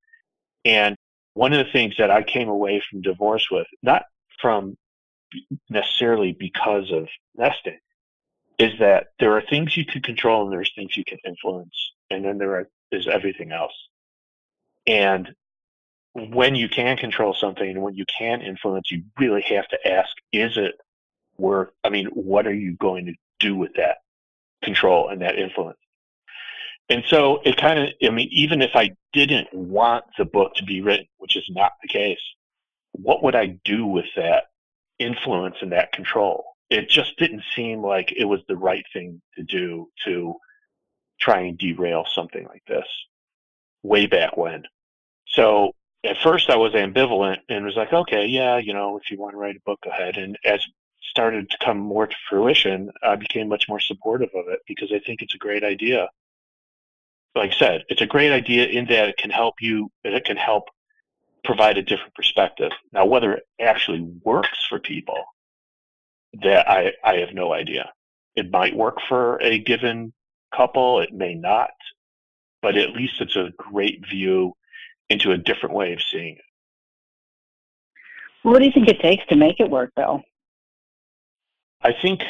And 0.64 0.96
one 1.34 1.52
of 1.52 1.64
the 1.64 1.72
things 1.72 1.94
that 1.98 2.10
I 2.10 2.22
came 2.22 2.48
away 2.48 2.82
from 2.90 3.00
divorce 3.00 3.48
with 3.50 3.66
not 3.82 4.02
from 4.40 4.76
necessarily 5.70 6.32
because 6.38 6.90
of 6.90 7.08
nesting 7.36 7.78
is 8.58 8.72
that 8.80 9.08
there 9.20 9.36
are 9.36 9.42
things 9.42 9.76
you 9.76 9.84
can 9.84 10.02
control 10.02 10.42
and 10.42 10.52
there's 10.52 10.72
things 10.74 10.96
you 10.96 11.04
can 11.04 11.18
influence 11.24 11.92
and 12.10 12.24
then 12.24 12.38
there 12.38 12.54
are, 12.54 12.68
is 12.90 13.06
everything 13.06 13.52
else. 13.52 13.74
And 14.86 15.28
when 16.34 16.54
you 16.54 16.68
can 16.68 16.96
control 16.96 17.34
something 17.34 17.68
and 17.68 17.82
when 17.82 17.94
you 17.94 18.04
can 18.06 18.40
influence, 18.42 18.90
you 18.90 19.02
really 19.18 19.42
have 19.42 19.68
to 19.68 19.88
ask, 19.88 20.10
is 20.32 20.56
it 20.56 20.74
worth, 21.36 21.70
I 21.84 21.90
mean, 21.90 22.06
what 22.06 22.46
are 22.46 22.54
you 22.54 22.74
going 22.74 23.06
to 23.06 23.14
do 23.40 23.56
with 23.56 23.74
that 23.74 23.98
control 24.62 25.08
and 25.08 25.22
that 25.22 25.38
influence? 25.38 25.78
And 26.88 27.04
so 27.06 27.40
it 27.44 27.56
kind 27.56 27.78
of, 27.78 27.88
I 28.02 28.10
mean, 28.10 28.28
even 28.32 28.62
if 28.62 28.70
I 28.74 28.92
didn't 29.12 29.52
want 29.52 30.04
the 30.16 30.24
book 30.24 30.54
to 30.56 30.64
be 30.64 30.80
written, 30.80 31.06
which 31.18 31.36
is 31.36 31.44
not 31.50 31.72
the 31.82 31.88
case, 31.88 32.20
what 32.92 33.22
would 33.22 33.34
I 33.34 33.58
do 33.64 33.86
with 33.86 34.06
that 34.16 34.44
influence 34.98 35.56
and 35.60 35.72
that 35.72 35.92
control? 35.92 36.44
It 36.70 36.88
just 36.88 37.18
didn't 37.18 37.42
seem 37.54 37.82
like 37.82 38.12
it 38.12 38.24
was 38.24 38.40
the 38.48 38.56
right 38.56 38.84
thing 38.92 39.20
to 39.36 39.42
do 39.42 39.88
to 40.04 40.34
try 41.20 41.40
and 41.40 41.58
derail 41.58 42.04
something 42.14 42.46
like 42.46 42.62
this 42.66 42.86
way 43.82 44.06
back 44.06 44.36
when. 44.36 44.64
So 45.26 45.72
at 46.04 46.16
first 46.22 46.50
I 46.50 46.56
was 46.56 46.72
ambivalent 46.72 47.38
and 47.48 47.64
was 47.64 47.76
like, 47.76 47.92
okay, 47.92 48.26
yeah, 48.26 48.58
you 48.58 48.72
know, 48.72 48.98
if 48.98 49.10
you 49.10 49.18
want 49.18 49.32
to 49.32 49.38
write 49.38 49.56
a 49.56 49.60
book, 49.64 49.80
go 49.82 49.90
ahead. 49.90 50.16
And 50.16 50.38
as 50.44 50.64
started 51.10 51.50
to 51.50 51.58
come 51.58 51.78
more 51.78 52.06
to 52.06 52.16
fruition, 52.28 52.90
I 53.02 53.16
became 53.16 53.48
much 53.48 53.68
more 53.68 53.80
supportive 53.80 54.30
of 54.34 54.48
it 54.48 54.60
because 54.66 54.92
I 54.92 55.00
think 55.00 55.22
it's 55.22 55.34
a 55.34 55.38
great 55.38 55.64
idea. 55.64 56.08
Like 57.34 57.52
I 57.52 57.56
said, 57.56 57.84
it's 57.88 58.02
a 58.02 58.06
great 58.06 58.32
idea 58.32 58.66
in 58.66 58.86
that 58.86 59.08
it 59.08 59.16
can 59.16 59.30
help 59.30 59.56
you, 59.60 59.90
it 60.04 60.24
can 60.24 60.36
help 60.36 60.64
provide 61.44 61.78
a 61.78 61.82
different 61.82 62.14
perspective. 62.14 62.72
Now, 62.92 63.06
whether 63.06 63.34
it 63.34 63.44
actually 63.60 64.00
works 64.24 64.66
for 64.68 64.78
people, 64.78 65.24
that 66.42 66.68
I, 66.68 66.92
I 67.04 67.16
have 67.16 67.32
no 67.32 67.52
idea. 67.52 67.90
It 68.36 68.50
might 68.50 68.76
work 68.76 68.98
for 69.08 69.40
a 69.42 69.58
given 69.58 70.12
couple, 70.54 71.00
it 71.00 71.12
may 71.12 71.34
not, 71.34 71.70
but 72.62 72.76
at 72.76 72.92
least 72.92 73.20
it's 73.20 73.36
a 73.36 73.52
great 73.56 74.06
view 74.08 74.54
into 75.10 75.32
a 75.32 75.38
different 75.38 75.74
way 75.74 75.92
of 75.92 76.00
seeing 76.02 76.36
it. 76.36 76.42
What 78.42 78.58
do 78.60 78.64
you 78.64 78.72
think 78.72 78.88
it 78.88 79.00
takes 79.00 79.24
to 79.26 79.36
make 79.36 79.60
it 79.60 79.70
work, 79.70 79.92
Bill? 79.96 80.22
I 81.82 81.92
think 82.00 82.22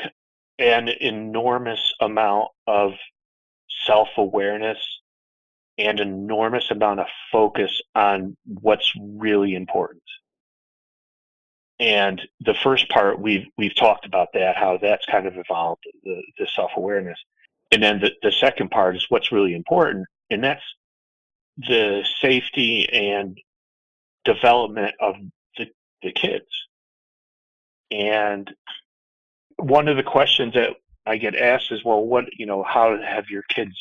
an 0.58 0.88
enormous 0.88 1.94
amount 2.00 2.48
of 2.66 2.92
self 3.86 4.08
awareness 4.16 4.78
and 5.78 6.00
enormous 6.00 6.70
amount 6.70 7.00
of 7.00 7.06
focus 7.30 7.80
on 7.94 8.36
what's 8.44 8.92
really 9.00 9.54
important. 9.54 10.02
And 11.80 12.20
the 12.40 12.54
first 12.54 12.88
part 12.88 13.20
we've 13.20 13.46
we've 13.56 13.76
talked 13.76 14.04
about 14.04 14.28
that, 14.34 14.56
how 14.56 14.78
that's 14.82 15.06
kind 15.06 15.26
of 15.26 15.36
evolved, 15.36 15.84
the, 16.02 16.22
the 16.38 16.46
self 16.54 16.72
awareness. 16.76 17.18
And 17.70 17.82
then 17.82 18.00
the, 18.00 18.10
the 18.22 18.32
second 18.32 18.70
part 18.70 18.96
is 18.96 19.06
what's 19.08 19.30
really 19.30 19.54
important, 19.54 20.06
and 20.30 20.42
that's 20.42 20.62
the 21.58 22.04
safety 22.20 22.88
and 22.90 23.38
development 24.24 24.94
of 25.00 25.16
the, 25.56 25.66
the 26.02 26.12
kids. 26.12 26.46
And 27.90 28.50
one 29.56 29.88
of 29.88 29.96
the 29.96 30.02
questions 30.02 30.54
that 30.54 30.70
I 31.04 31.16
get 31.16 31.34
asked 31.34 31.72
is, 31.72 31.84
well, 31.84 32.04
what, 32.04 32.26
you 32.36 32.46
know, 32.46 32.62
how 32.62 32.96
have 33.02 33.30
your 33.30 33.42
kids 33.42 33.72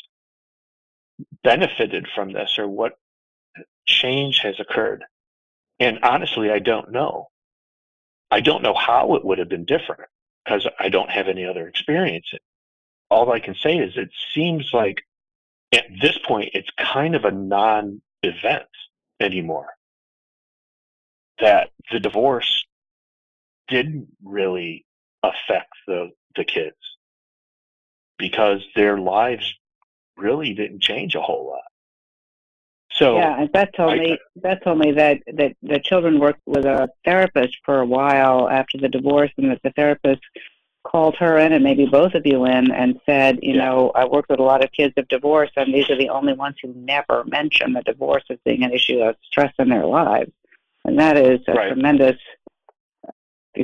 benefited 1.44 2.08
from 2.16 2.34
this 2.34 2.58
or 2.58 2.68
what 2.68 2.94
change 3.86 4.40
has 4.40 4.60
occurred? 4.60 5.04
And 5.80 6.00
honestly, 6.04 6.50
I 6.50 6.60
don't 6.60 6.92
know. 6.92 7.28
I 8.32 8.42
don't 8.42 8.64
know 8.64 8.74
how 8.74 9.16
it 9.16 9.24
would 9.24 9.38
have 9.38 9.50
been 9.50 9.66
different 9.66 10.10
because 10.44 10.68
I 10.80 10.90
don't 10.90 11.10
have 11.10 11.28
any 11.28 11.46
other 11.46 11.68
experience. 11.68 12.26
All 13.10 13.32
I 13.32 13.40
can 13.40 13.56
say 13.56 13.78
is 13.78 13.96
it 13.96 14.10
seems 14.34 14.72
like 14.74 15.04
at 15.72 15.86
this 16.02 16.18
point, 16.26 16.52
it's 16.54 16.70
kind 16.78 17.16
of 17.16 17.26
a 17.26 17.32
non 17.32 18.02
event 18.24 18.66
anymore. 19.20 19.68
That 21.40 21.70
the 21.92 22.00
divorce 22.00 22.66
didn't 23.68 24.08
really 24.24 24.86
affect 25.24 25.74
the, 25.88 26.12
the 26.36 26.44
kids 26.44 26.76
because 28.18 28.62
their 28.76 28.98
lives 28.98 29.54
really 30.16 30.54
didn't 30.54 30.82
change 30.82 31.16
a 31.16 31.22
whole 31.22 31.48
lot. 31.48 31.62
So 32.94 33.18
yeah, 33.18 33.40
and 33.40 33.52
Beth 33.52 33.70
told 33.76 33.94
I, 33.94 33.98
me 33.98 34.18
Beth 34.38 34.64
told 34.64 34.80
me 34.80 34.92
that 34.94 35.20
that 35.34 35.56
the 35.62 35.80
children 35.80 36.20
worked 36.20 36.42
with 36.48 36.66
a 36.66 36.90
therapist 37.06 37.58
for 37.64 37.80
a 37.80 37.86
while 37.86 38.50
after 38.50 38.80
the 38.80 38.90
divorce, 38.90 39.30
and 39.38 39.52
that 39.52 39.62
the 39.64 39.72
therapist 39.72 40.22
called 40.90 41.16
her 41.18 41.38
in 41.38 41.52
and 41.52 41.64
maybe 41.64 41.86
both 41.86 42.14
of 42.14 42.26
you 42.26 42.46
in 42.46 42.72
and 42.72 43.00
said, 43.06 43.40
you 43.42 43.54
yeah. 43.54 43.66
know, 43.66 43.92
I 43.94 44.06
work 44.06 44.26
with 44.30 44.40
a 44.40 44.44
lot 44.44 44.64
of 44.64 44.72
kids 44.72 44.94
of 44.98 45.08
divorce 45.08 45.52
and 45.56 45.74
these 45.74 45.90
are 45.90 45.98
the 45.98 46.10
only 46.10 46.34
ones 46.34 46.56
who 46.62 46.74
never 46.76 47.24
mention 47.26 47.74
the 47.74 47.82
divorce 47.82 48.24
as 48.30 48.38
being 48.46 48.64
an 48.64 48.72
issue 48.72 49.00
of 49.02 49.16
stress 49.24 49.54
in 49.60 49.70
their 49.70 49.86
lives. 49.86 50.32
And 50.86 50.98
that 51.00 51.18
is 51.18 51.42
a 51.48 51.54
right. 51.54 51.68
tremendous 51.68 52.18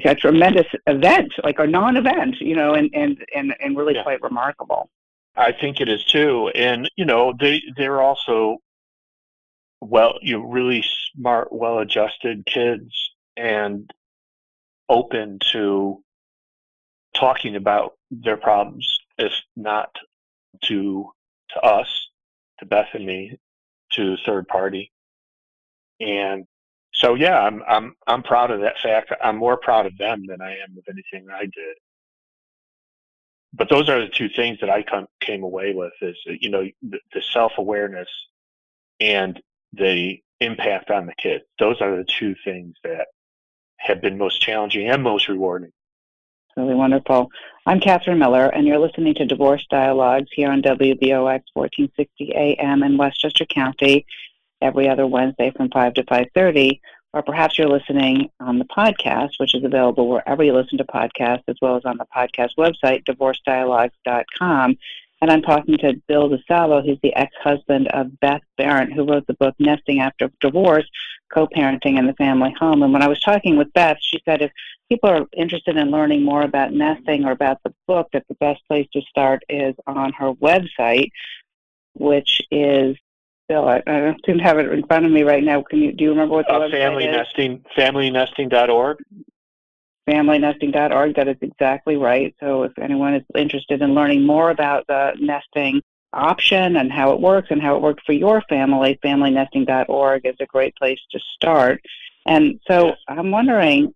a 0.05 0.15
tremendous 0.15 0.65
event, 0.87 1.31
like 1.43 1.59
a 1.59 1.67
non 1.67 1.97
event, 1.97 2.37
you 2.41 2.55
know, 2.55 2.73
and, 2.73 2.89
and, 2.93 3.23
and, 3.33 3.55
and 3.61 3.77
really 3.77 3.93
yeah. 3.93 4.01
quite 4.03 4.21
remarkable. 4.23 4.89
I 5.35 5.51
think 5.51 5.81
it 5.81 5.87
is 5.87 6.03
too. 6.03 6.49
And, 6.55 6.89
you 6.95 7.05
know, 7.05 7.33
they 7.39 7.61
they're 7.77 8.01
also 8.01 8.57
well, 9.81 10.17
you 10.21 10.37
know, 10.37 10.45
really 10.45 10.83
smart, 11.15 11.51
well 11.51 11.79
adjusted 11.79 12.45
kids 12.45 13.11
and 13.35 13.91
open 14.89 15.39
to 15.51 16.03
talking 17.13 17.55
about 17.55 17.93
their 18.11 18.37
problems, 18.37 18.99
if 19.17 19.33
not 19.55 19.95
to 20.65 21.09
to 21.51 21.61
us, 21.61 22.09
to 22.59 22.65
Beth 22.65 22.89
and 22.93 23.05
me, 23.05 23.37
to 23.93 24.17
third 24.25 24.47
party. 24.47 24.91
And 25.99 26.45
so 26.93 27.15
yeah, 27.15 27.39
I'm 27.39 27.63
I'm 27.67 27.95
I'm 28.07 28.23
proud 28.23 28.51
of 28.51 28.61
that 28.61 28.79
fact. 28.83 29.13
I'm 29.23 29.37
more 29.37 29.57
proud 29.57 29.85
of 29.87 29.97
them 29.97 30.23
than 30.27 30.41
I 30.41 30.53
am 30.53 30.77
of 30.77 30.85
anything 30.89 31.27
I 31.31 31.43
did. 31.43 31.75
but 33.53 33.69
those 33.69 33.89
are 33.89 34.01
the 34.01 34.09
two 34.09 34.29
things 34.29 34.59
that 34.61 34.69
I 34.69 34.83
come, 34.83 35.07
came 35.21 35.43
away 35.43 35.73
with 35.73 35.93
is 36.01 36.17
you 36.25 36.49
know 36.49 36.63
the, 36.81 36.99
the 37.13 37.21
self 37.33 37.53
awareness 37.57 38.09
and 38.99 39.41
the 39.73 40.19
impact 40.39 40.91
on 40.91 41.05
the 41.05 41.13
kids. 41.17 41.43
Those 41.59 41.81
are 41.81 41.95
the 41.97 42.05
two 42.05 42.35
things 42.45 42.75
that 42.83 43.07
have 43.77 44.01
been 44.01 44.17
most 44.17 44.41
challenging 44.41 44.89
and 44.89 45.03
most 45.03 45.27
rewarding. 45.29 45.71
Really 46.55 46.75
wonderful. 46.75 47.31
I'm 47.65 47.79
Katherine 47.79 48.19
Miller, 48.19 48.45
and 48.45 48.67
you're 48.67 48.77
listening 48.77 49.15
to 49.15 49.25
Divorce 49.25 49.65
Dialogues 49.71 50.29
here 50.31 50.51
on 50.51 50.61
WVOX 50.61 51.41
1460 51.53 52.31
AM 52.35 52.83
in 52.83 52.95
Westchester 52.95 53.45
County 53.45 54.05
every 54.61 54.87
other 54.87 55.07
Wednesday 55.07 55.51
from 55.55 55.69
5 55.69 55.95
to 55.95 56.03
5.30. 56.03 56.79
Or 57.13 57.23
perhaps 57.23 57.57
you're 57.57 57.67
listening 57.67 58.29
on 58.39 58.59
the 58.59 58.65
podcast, 58.65 59.31
which 59.37 59.55
is 59.55 59.63
available 59.63 60.07
wherever 60.07 60.43
you 60.43 60.53
listen 60.53 60.77
to 60.77 60.83
podcasts, 60.83 61.43
as 61.47 61.55
well 61.59 61.75
as 61.75 61.85
on 61.85 61.97
the 61.97 62.05
podcast 62.15 62.51
website, 62.57 63.03
divorcedialogues.com. 63.05 64.77
And 65.21 65.31
I'm 65.31 65.41
talking 65.41 65.77
to 65.79 66.01
Bill 66.07 66.29
DeSalvo, 66.29 66.85
who's 66.85 66.99
the 67.01 67.15
ex-husband 67.15 67.87
of 67.87 68.19
Beth 68.19 68.41
Behrendt, 68.59 68.93
who 68.93 69.05
wrote 69.05 69.25
the 69.25 69.35
book 69.35 69.55
Nesting 69.57 70.01
After 70.01 70.31
Divorce, 70.41 70.87
Co-Parenting 71.33 71.97
in 71.97 72.07
the 72.07 72.13
Family 72.13 72.53
Home. 72.59 72.83
And 72.83 72.93
when 72.93 73.01
I 73.01 73.07
was 73.07 73.19
talking 73.19 73.57
with 73.57 73.73
Beth, 73.73 73.97
she 74.01 74.21
said 74.25 74.41
if 74.41 74.51
people 74.89 75.09
are 75.09 75.25
interested 75.35 75.77
in 75.77 75.91
learning 75.91 76.23
more 76.23 76.43
about 76.43 76.73
nesting 76.73 77.25
or 77.25 77.31
about 77.31 77.61
the 77.63 77.73
book, 77.87 78.09
that 78.13 78.25
the 78.27 78.35
best 78.35 78.61
place 78.67 78.87
to 78.93 79.01
start 79.01 79.43
is 79.49 79.75
on 79.87 80.13
her 80.13 80.33
website, 80.33 81.09
which 81.93 82.41
is 82.51 82.97
Bill, 83.49 83.67
I, 83.67 83.83
I 83.85 83.99
don't 83.99 84.25
seem 84.25 84.37
to 84.37 84.43
have 84.43 84.57
it 84.57 84.71
in 84.71 84.85
front 84.85 85.05
of 85.05 85.11
me 85.11 85.23
right 85.23 85.43
now. 85.43 85.61
Can 85.63 85.79
you 85.79 85.91
do 85.91 86.05
you 86.05 86.11
remember 86.11 86.35
what 86.35 86.47
the 86.47 86.53
uh, 86.53 86.59
website 86.61 86.71
family 86.71 87.05
is? 87.05 87.15
nesting 87.15 87.63
familynesting.org 87.75 88.97
familynesting.org. 90.09 91.15
That 91.15 91.27
is 91.27 91.37
exactly 91.41 91.95
right. 91.95 92.35
So 92.39 92.63
if 92.63 92.77
anyone 92.79 93.15
is 93.15 93.23
interested 93.35 93.81
in 93.81 93.93
learning 93.93 94.25
more 94.25 94.49
about 94.49 94.85
the 94.87 95.13
nesting 95.19 95.81
option 96.13 96.77
and 96.77 96.91
how 96.91 97.11
it 97.11 97.19
works 97.19 97.47
and 97.51 97.61
how 97.61 97.75
it 97.75 97.81
worked 97.81 98.05
for 98.05 98.13
your 98.13 98.41
family, 98.49 98.99
familynesting.org 99.03 100.25
is 100.25 100.35
a 100.39 100.45
great 100.45 100.75
place 100.75 100.99
to 101.11 101.19
start. 101.35 101.81
And 102.25 102.59
so 102.67 102.93
I'm 103.07 103.31
wondering, 103.31 103.93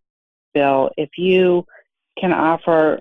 Bill, 0.53 0.91
if 0.97 1.17
you 1.17 1.65
can 2.17 2.33
offer 2.33 2.99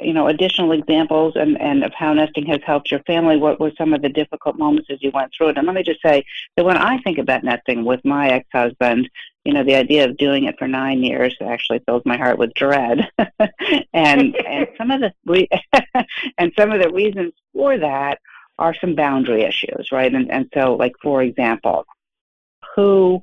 you 0.00 0.14
know 0.14 0.28
additional 0.28 0.72
examples 0.72 1.34
and, 1.36 1.60
and 1.60 1.84
of 1.84 1.92
how 1.92 2.12
nesting 2.12 2.46
has 2.46 2.60
helped 2.64 2.90
your 2.90 3.00
family 3.00 3.36
what 3.36 3.60
were 3.60 3.72
some 3.76 3.92
of 3.92 4.00
the 4.00 4.08
difficult 4.08 4.56
moments 4.56 4.88
as 4.90 5.02
you 5.02 5.10
went 5.12 5.30
through 5.32 5.48
it 5.48 5.58
and 5.58 5.66
let 5.66 5.76
me 5.76 5.82
just 5.82 6.00
say 6.00 6.24
that 6.56 6.64
when 6.64 6.78
i 6.78 6.96
think 7.02 7.18
about 7.18 7.44
nesting 7.44 7.84
with 7.84 8.02
my 8.02 8.30
ex-husband 8.30 9.08
you 9.44 9.52
know, 9.52 9.62
the 9.62 9.74
idea 9.74 10.06
of 10.06 10.16
doing 10.16 10.44
it 10.44 10.58
for 10.58 10.66
nine 10.66 11.02
years 11.02 11.36
actually 11.40 11.80
fills 11.80 12.02
my 12.04 12.16
heart 12.16 12.38
with 12.38 12.54
dread. 12.54 13.08
and 13.92 14.34
and 14.36 14.68
some 14.78 14.90
of 14.90 15.00
the 15.00 15.12
re- 15.26 15.48
and 16.38 16.52
some 16.58 16.72
of 16.72 16.80
the 16.80 16.90
reasons 16.90 17.32
for 17.52 17.76
that 17.78 18.20
are 18.58 18.74
some 18.74 18.94
boundary 18.94 19.42
issues, 19.42 19.92
right? 19.92 20.14
And 20.14 20.30
and 20.30 20.48
so, 20.54 20.76
like 20.76 20.94
for 21.02 21.22
example, 21.22 21.84
who 22.74 23.22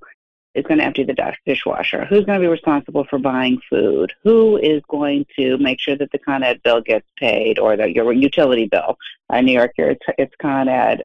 is 0.54 0.66
going 0.66 0.80
to 0.80 0.84
empty 0.84 1.04
the 1.04 1.36
dishwasher? 1.46 2.06
Who's 2.06 2.26
going 2.26 2.40
to 2.40 2.44
be 2.46 2.52
responsible 2.52 3.06
for 3.06 3.18
buying 3.18 3.62
food? 3.70 4.14
Who 4.24 4.58
is 4.58 4.82
going 4.90 5.26
to 5.38 5.58
make 5.58 5.80
sure 5.80 5.96
that 5.96 6.12
the 6.12 6.20
Con 6.20 6.44
Ed 6.44 6.62
bill 6.64 6.82
gets 6.82 7.08
paid 7.18 7.58
or 7.58 7.78
that 7.78 7.94
your 7.94 8.12
utility 8.12 8.68
bill? 8.68 8.98
In 9.32 9.46
New 9.46 9.54
York, 9.54 9.72
here 9.76 9.92
it's, 9.92 10.06
it's 10.18 10.36
Con 10.42 10.68
Ed 10.68 11.04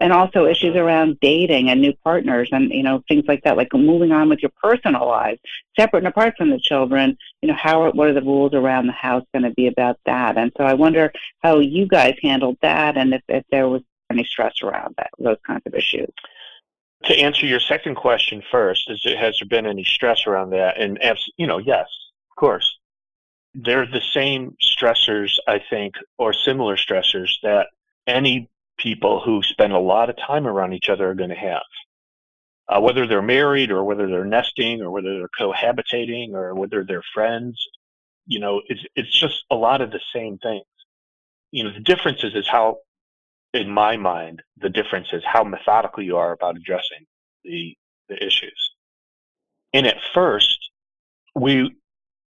and 0.00 0.12
also 0.12 0.46
issues 0.46 0.76
around 0.76 1.18
dating 1.20 1.68
and 1.68 1.80
new 1.80 1.92
partners 2.04 2.48
and 2.52 2.70
you 2.70 2.82
know 2.82 3.02
things 3.08 3.24
like 3.26 3.42
that 3.44 3.56
like 3.56 3.72
moving 3.72 4.12
on 4.12 4.28
with 4.28 4.40
your 4.40 4.52
personal 4.62 5.06
lives 5.06 5.40
separate 5.78 6.00
and 6.00 6.08
apart 6.08 6.34
from 6.36 6.50
the 6.50 6.58
children 6.58 7.16
you 7.42 7.48
know 7.48 7.54
how 7.54 7.90
what 7.92 8.08
are 8.08 8.14
the 8.14 8.22
rules 8.22 8.54
around 8.54 8.86
the 8.86 8.92
house 8.92 9.24
going 9.32 9.42
to 9.42 9.50
be 9.50 9.66
about 9.66 9.98
that? 10.06 10.36
And 10.36 10.52
so 10.56 10.64
i 10.64 10.74
wonder 10.74 11.12
how 11.42 11.58
you 11.58 11.86
guys 11.86 12.14
handled 12.22 12.58
that 12.62 12.96
and 12.96 13.14
if, 13.14 13.22
if 13.28 13.44
there 13.50 13.68
was 13.68 13.82
any 14.10 14.24
stress 14.24 14.54
around 14.62 14.94
that 14.96 15.10
those 15.18 15.36
kinds 15.46 15.62
of 15.66 15.74
issues. 15.74 16.08
To 17.04 17.14
answer 17.16 17.46
your 17.46 17.60
second 17.60 17.94
question 17.94 18.42
first 18.50 18.90
is 18.90 19.02
has 19.04 19.38
there 19.38 19.48
been 19.48 19.66
any 19.66 19.84
stress 19.84 20.26
around 20.26 20.50
that? 20.50 20.80
And 20.80 20.98
you 21.36 21.46
know 21.46 21.58
yes 21.58 21.86
of 22.30 22.36
course. 22.36 22.76
They're 23.54 23.86
the 23.86 24.02
same 24.12 24.56
stressors 24.62 25.32
i 25.46 25.60
think 25.70 25.94
or 26.18 26.32
similar 26.32 26.76
stressors 26.76 27.30
that 27.42 27.68
any 28.06 28.48
people 28.78 29.20
who 29.20 29.42
spend 29.42 29.72
a 29.72 29.78
lot 29.78 30.08
of 30.08 30.16
time 30.16 30.46
around 30.46 30.72
each 30.72 30.88
other 30.88 31.10
are 31.10 31.14
going 31.14 31.30
to 31.30 31.36
have. 31.36 31.62
Uh, 32.68 32.80
whether 32.80 33.06
they're 33.06 33.22
married 33.22 33.70
or 33.70 33.82
whether 33.84 34.06
they're 34.08 34.24
nesting 34.24 34.82
or 34.82 34.90
whether 34.90 35.18
they're 35.18 35.28
cohabitating 35.38 36.32
or 36.32 36.54
whether 36.54 36.84
they're 36.84 37.02
friends, 37.14 37.66
you 38.26 38.38
know, 38.40 38.60
it's, 38.66 38.84
it's 38.94 39.20
just 39.20 39.44
a 39.50 39.54
lot 39.54 39.80
of 39.80 39.90
the 39.90 40.00
same 40.14 40.38
things. 40.38 40.64
You 41.50 41.64
know, 41.64 41.72
the 41.72 41.80
difference 41.80 42.22
is, 42.22 42.34
is 42.34 42.46
how, 42.46 42.78
in 43.54 43.70
my 43.70 43.96
mind, 43.96 44.42
the 44.58 44.68
difference 44.68 45.08
is 45.12 45.22
how 45.24 45.44
methodical 45.44 46.02
you 46.02 46.18
are 46.18 46.32
about 46.32 46.56
addressing 46.56 47.06
the, 47.42 47.74
the 48.08 48.22
issues. 48.22 48.70
And 49.72 49.86
at 49.86 49.96
first, 50.12 50.58
we, 51.34 51.74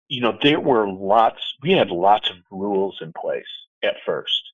you 0.07 0.21
know, 0.21 0.38
there 0.41 0.59
were 0.59 0.89
lots, 0.89 1.55
we 1.62 1.73
had 1.73 1.89
lots 1.89 2.29
of 2.29 2.38
rules 2.49 2.99
in 3.01 3.12
place 3.12 3.43
at 3.83 3.95
first 4.05 4.48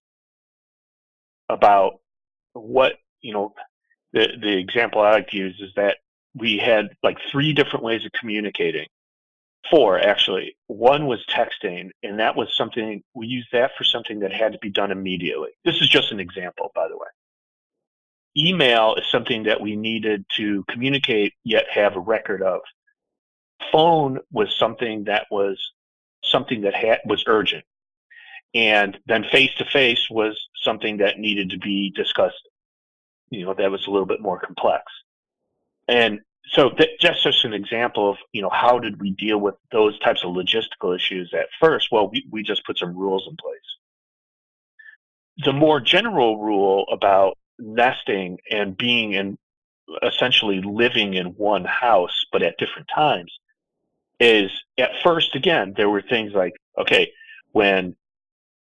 about 1.50 2.00
what 2.54 2.94
you 3.22 3.34
know 3.34 3.54
the 4.14 4.30
the 4.42 4.58
example 4.58 5.02
I 5.02 5.12
like 5.12 5.30
to 5.30 5.38
use 5.38 5.60
is 5.60 5.72
that 5.76 5.98
we 6.36 6.58
had 6.58 6.90
like 7.04 7.18
three 7.32 7.54
different 7.54 7.84
ways 7.84 8.06
of 8.06 8.12
communicating. 8.12 8.88
Four 9.70 10.00
actually. 10.00 10.56
One 10.68 11.08
was 11.08 11.26
texting, 11.26 11.90
and 12.04 12.20
that 12.20 12.36
was 12.36 12.56
something 12.56 13.04
we 13.14 13.28
used 13.28 13.50
that 13.52 13.72
for 13.78 13.84
something 13.84 14.20
that 14.20 14.32
had 14.32 14.54
to 14.54 14.60
be 14.60 14.70
done 14.70 14.92
immediately. 14.92 15.50
This 15.64 15.82
is 15.82 15.90
just 15.90 16.12
an 16.12 16.20
example, 16.20 16.72
by 16.76 16.88
the 16.88 16.98
way. 16.98 17.08
Email 18.38 18.96
is 18.96 19.06
something 19.10 19.44
that 19.44 19.62
we 19.62 19.76
needed 19.76 20.26
to 20.36 20.66
communicate 20.70 21.34
yet 21.44 21.66
have 21.72 21.96
a 21.96 22.00
record 22.00 22.42
of. 22.42 22.62
Phone 23.72 24.20
was 24.32 24.54
something 24.60 25.06
that 25.06 25.26
was 25.32 25.58
something 26.24 26.62
that 26.62 26.76
had, 26.76 27.00
was 27.06 27.24
urgent. 27.28 27.64
And 28.56 28.98
then 29.06 29.26
face 29.26 29.52
to 29.58 29.66
face 29.66 30.08
was 30.10 30.40
something 30.64 30.98
that 30.98 31.20
needed 31.20 31.50
to 31.50 31.60
be 31.60 31.92
discussed. 31.94 32.42
You 33.30 33.46
know, 33.46 33.54
that 33.54 33.70
was 33.70 33.86
a 33.86 33.92
little 33.92 34.06
bit 34.06 34.22
more 34.22 34.40
complex. 34.40 34.84
And 35.90 36.22
so 36.52 36.72
that, 36.78 36.90
just 37.02 37.26
as 37.26 37.44
an 37.44 37.54
example 37.54 38.10
of, 38.10 38.18
you 38.32 38.42
know, 38.42 38.50
how 38.50 38.80
did 38.80 39.02
we 39.02 39.12
deal 39.12 39.40
with 39.40 39.56
those 39.72 40.00
types 40.00 40.24
of 40.24 40.34
logistical 40.34 40.96
issues 40.96 41.34
at 41.34 41.48
first? 41.60 41.90
Well, 41.92 42.10
we, 42.10 42.26
we 42.32 42.44
just 42.44 42.66
put 42.66 42.78
some 42.78 42.96
rules 42.96 43.28
in 43.30 43.36
place. 43.36 43.60
The 45.44 45.54
more 45.54 45.82
general 45.82 46.42
rule 46.42 46.86
about 46.90 47.38
nesting 47.60 48.38
and 48.50 48.78
being 48.78 49.14
in 49.14 49.38
essentially 50.02 50.62
living 50.62 51.14
in 51.14 51.28
one 51.28 51.66
house, 51.66 52.26
but 52.32 52.42
at 52.42 52.58
different 52.58 52.88
times 52.94 53.34
is 54.20 54.50
at 54.78 54.92
first, 55.04 55.36
again, 55.36 55.74
there 55.76 55.90
were 55.90 56.02
things 56.02 56.32
like, 56.34 56.54
okay, 56.78 57.12
when 57.52 57.96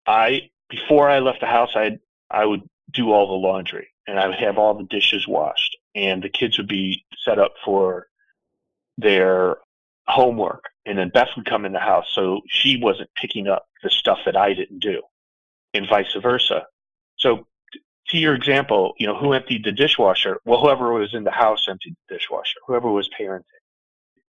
I 0.07 0.51
before 0.69 1.09
I 1.09 1.21
left 1.21 1.41
the 1.41 1.47
house, 1.47 1.71
I 1.75 1.99
I 2.31 2.45
would 2.45 2.63
do 2.93 3.13
all 3.13 3.27
the 3.27 3.47
laundry 3.47 3.89
and 4.07 4.19
I 4.19 4.29
would 4.29 4.39
have 4.39 4.59
all 4.59 4.75
the 4.75 4.85
dishes 4.85 5.27
washed, 5.27 5.77
and 5.95 6.23
the 6.23 6.29
kids 6.29 6.59
would 6.59 6.69
be 6.69 7.05
set 7.25 7.39
up 7.39 7.55
for 7.65 8.07
their 8.97 9.57
homework, 10.07 10.65
and 10.85 10.97
then 10.97 11.11
Beth 11.11 11.29
would 11.37 11.47
come 11.47 11.65
in 11.65 11.73
the 11.73 11.81
house, 11.81 12.07
so 12.13 12.41
she 12.49 12.79
wasn't 12.81 13.11
picking 13.21 13.49
up 13.49 13.67
the 13.83 13.91
stuff 13.91 14.19
that 14.25 14.37
I 14.37 14.55
didn't 14.55 14.79
do, 14.79 15.03
and 15.75 15.89
vice 15.89 16.15
versa. 16.23 16.67
So 17.17 17.47
to 18.09 18.19
your 18.19 18.35
example, 18.35 18.95
you 18.99 19.07
know, 19.07 19.17
who 19.17 19.33
emptied 19.33 19.65
the 19.65 19.73
dishwasher? 19.73 20.41
Well, 20.45 20.61
whoever 20.61 20.93
was 20.93 21.13
in 21.13 21.25
the 21.25 21.33
house 21.33 21.67
emptied 21.69 21.97
the 22.09 22.17
dishwasher. 22.17 22.59
Whoever 22.67 22.91
was 22.91 23.11
parenting. 23.19 23.43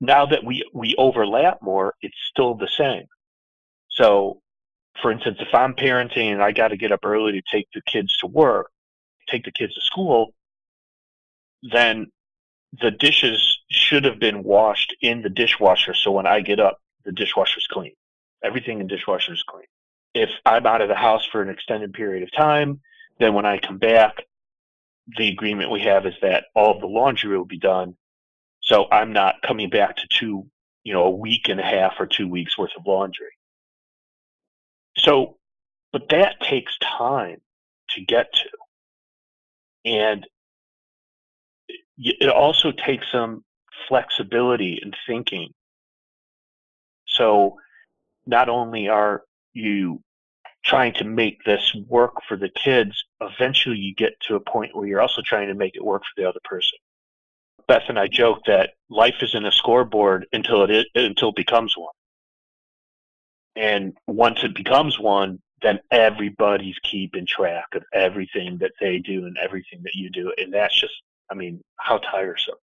Now 0.02 0.26
that 0.28 0.44
we 0.44 0.64
we 0.74 0.96
overlap 0.98 1.62
more, 1.62 1.94
it's 2.02 2.18
still 2.32 2.56
the 2.56 2.68
same. 2.68 3.06
So 3.90 4.42
for 5.02 5.12
instance, 5.12 5.38
if 5.40 5.54
I'm 5.54 5.74
parenting 5.74 6.32
and 6.34 6.42
I 6.42 6.52
got 6.52 6.70
to 6.70 6.78
get 6.78 6.92
up 6.92 7.06
early 7.06 7.34
to 7.34 7.42
take 7.52 7.68
the 7.74 7.82
kids 7.82 8.18
to 8.18 8.28
work, 8.28 8.72
take 9.30 9.46
the 9.46 9.52
kids 9.52 9.76
to 9.76 9.82
school, 9.82 10.34
then 11.72 12.08
the 12.82 12.92
dishes 12.92 13.60
should 13.70 14.04
have 14.06 14.20
been 14.20 14.44
washed 14.44 14.96
in 15.02 15.22
the 15.22 15.30
dishwasher. 15.30 15.94
So 15.94 16.12
when 16.12 16.28
I 16.28 16.42
get 16.42 16.60
up, 16.60 16.80
the 17.06 17.12
dishwasher's 17.12 17.68
clean. 17.68 17.94
Everything 18.44 18.80
in 18.80 18.88
dishwasher 18.88 19.34
is 19.34 19.44
clean. 19.44 19.66
If 20.14 20.30
I'm 20.46 20.66
out 20.66 20.82
of 20.82 20.90
the 20.90 20.96
house 20.96 21.26
for 21.26 21.42
an 21.42 21.50
extended 21.50 21.94
period 21.94 22.24
of 22.24 22.32
time, 22.32 22.82
then 23.20 23.34
when 23.34 23.46
I 23.46 23.58
come 23.58 23.78
back, 23.78 24.26
the 25.18 25.30
agreement 25.30 25.72
we 25.72 25.82
have 25.82 26.06
is 26.06 26.16
that 26.22 26.46
all 26.56 26.76
of 26.76 26.82
the 26.82 26.88
laundry 26.88 27.38
will 27.38 27.46
be 27.46 27.60
done. 27.60 27.96
So 28.62 28.88
I'm 28.92 29.14
not 29.14 29.36
coming 29.46 29.70
back 29.70 29.96
to 29.98 30.08
two, 30.10 30.48
you 30.84 30.94
know, 30.94 31.04
a 31.04 31.10
week 31.10 31.48
and 31.48 31.60
a 31.60 31.64
half 31.64 31.94
or 32.00 32.06
two 32.06 32.28
weeks 32.28 32.58
worth 32.58 32.72
of 32.78 32.86
laundry. 32.86 33.37
So, 34.98 35.38
but 35.92 36.10
that 36.10 36.40
takes 36.42 36.78
time 36.80 37.38
to 37.92 38.02
get 38.02 38.34
to. 38.34 38.50
And 39.86 40.26
it 41.98 42.30
also 42.30 42.72
takes 42.72 43.06
some 43.12 43.44
flexibility 43.88 44.80
in 44.82 44.92
thinking. 45.08 45.54
So, 47.06 47.56
not 48.26 48.50
only 48.50 48.90
are 48.90 49.24
you 49.54 50.02
trying 50.64 50.94
to 50.96 51.06
make 51.06 51.44
this 51.46 51.74
work 51.88 52.14
for 52.28 52.36
the 52.36 52.50
kids, 52.50 53.06
eventually 53.22 53.78
you 53.78 53.96
get 53.96 54.20
to 54.28 54.36
a 54.36 54.40
point 54.40 54.76
where 54.76 54.86
you're 54.86 55.02
also 55.02 55.22
trying 55.24 55.48
to 55.48 55.54
make 55.54 55.76
it 55.76 55.84
work 55.84 56.04
for 56.04 56.22
the 56.22 56.28
other 56.28 56.42
person. 56.44 56.78
Beth 57.68 57.84
and 57.88 57.98
I 57.98 58.08
joke 58.08 58.40
that 58.48 58.72
life 58.90 59.16
isn't 59.22 59.46
a 59.46 59.52
scoreboard 59.52 60.28
until 60.34 60.64
it 60.64 60.72
is, 60.72 60.86
until 60.96 61.30
it 61.30 61.36
becomes 61.36 61.76
one. 61.78 61.94
And 63.58 63.98
once 64.06 64.44
it 64.44 64.56
becomes 64.56 65.00
one, 65.00 65.40
then 65.62 65.80
everybody's 65.92 66.78
keeping 66.84 67.26
track 67.26 67.66
of 67.74 67.84
everything 67.92 68.60
that 68.60 68.74
they 68.80 69.00
do 69.00 69.26
and 69.26 69.38
everything 69.38 69.82
that 69.84 69.96
you 69.96 70.10
do. 70.10 70.32
And 70.38 70.54
that's 70.54 70.80
just, 70.80 70.94
I 71.32 71.34
mean, 71.34 71.62
how 71.78 71.98
tiresome. 71.98 72.56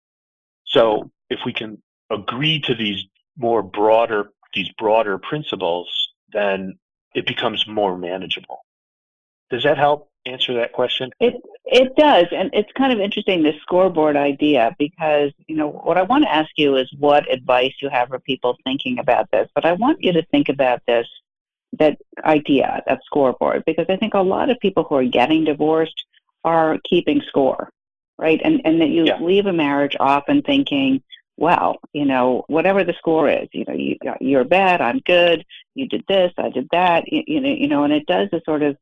So 0.64 1.10
if 1.30 1.40
we 1.44 1.52
can 1.52 1.82
agree 2.10 2.60
to 2.60 2.74
these 2.74 3.04
more 3.36 3.62
broader, 3.62 4.30
these 4.54 4.70
broader 4.78 5.18
principles, 5.18 6.10
then 6.32 6.78
it 7.14 7.26
becomes 7.26 7.66
more 7.66 7.98
manageable. 7.98 8.60
Does 9.50 9.62
that 9.64 9.78
help 9.78 10.10
answer 10.26 10.54
that 10.54 10.72
question? 10.72 11.10
It 11.20 11.34
it 11.66 11.96
does, 11.96 12.26
and 12.30 12.50
it's 12.52 12.70
kind 12.76 12.92
of 12.92 13.00
interesting 13.00 13.42
this 13.42 13.60
scoreboard 13.62 14.16
idea 14.16 14.74
because 14.78 15.32
you 15.46 15.56
know 15.56 15.68
what 15.68 15.98
I 15.98 16.02
want 16.02 16.24
to 16.24 16.32
ask 16.32 16.50
you 16.56 16.76
is 16.76 16.92
what 16.98 17.30
advice 17.32 17.72
you 17.80 17.88
have 17.90 18.08
for 18.08 18.18
people 18.18 18.56
thinking 18.64 18.98
about 18.98 19.30
this. 19.30 19.48
But 19.54 19.64
I 19.64 19.72
want 19.72 20.02
you 20.02 20.12
to 20.12 20.24
think 20.26 20.48
about 20.48 20.82
this 20.86 21.06
that 21.78 21.98
idea, 22.24 22.82
that 22.86 23.00
scoreboard, 23.04 23.64
because 23.66 23.86
I 23.88 23.96
think 23.96 24.14
a 24.14 24.20
lot 24.20 24.50
of 24.50 24.60
people 24.60 24.84
who 24.84 24.96
are 24.96 25.04
getting 25.04 25.44
divorced 25.44 26.04
are 26.44 26.78
keeping 26.88 27.22
score, 27.28 27.70
right? 28.18 28.40
And 28.44 28.60
and 28.64 28.80
that 28.80 28.90
you 28.90 29.04
yeah. 29.04 29.18
leave 29.20 29.46
a 29.46 29.52
marriage 29.52 29.96
often 29.98 30.42
thinking, 30.42 31.02
well, 31.36 31.78
you 31.92 32.04
know, 32.04 32.44
whatever 32.48 32.84
the 32.84 32.94
score 32.94 33.28
is, 33.28 33.48
you 33.52 33.64
know, 33.66 33.74
you 33.74 33.96
you're 34.20 34.44
bad, 34.44 34.80
I'm 34.80 35.00
good, 35.00 35.44
you 35.74 35.88
did 35.88 36.04
this, 36.08 36.32
I 36.38 36.50
did 36.50 36.68
that, 36.72 37.10
you, 37.10 37.22
you 37.26 37.40
know, 37.40 37.48
you 37.48 37.68
know, 37.68 37.84
and 37.84 37.92
it 37.92 38.06
does 38.06 38.28
a 38.32 38.40
sort 38.44 38.62
of 38.62 38.76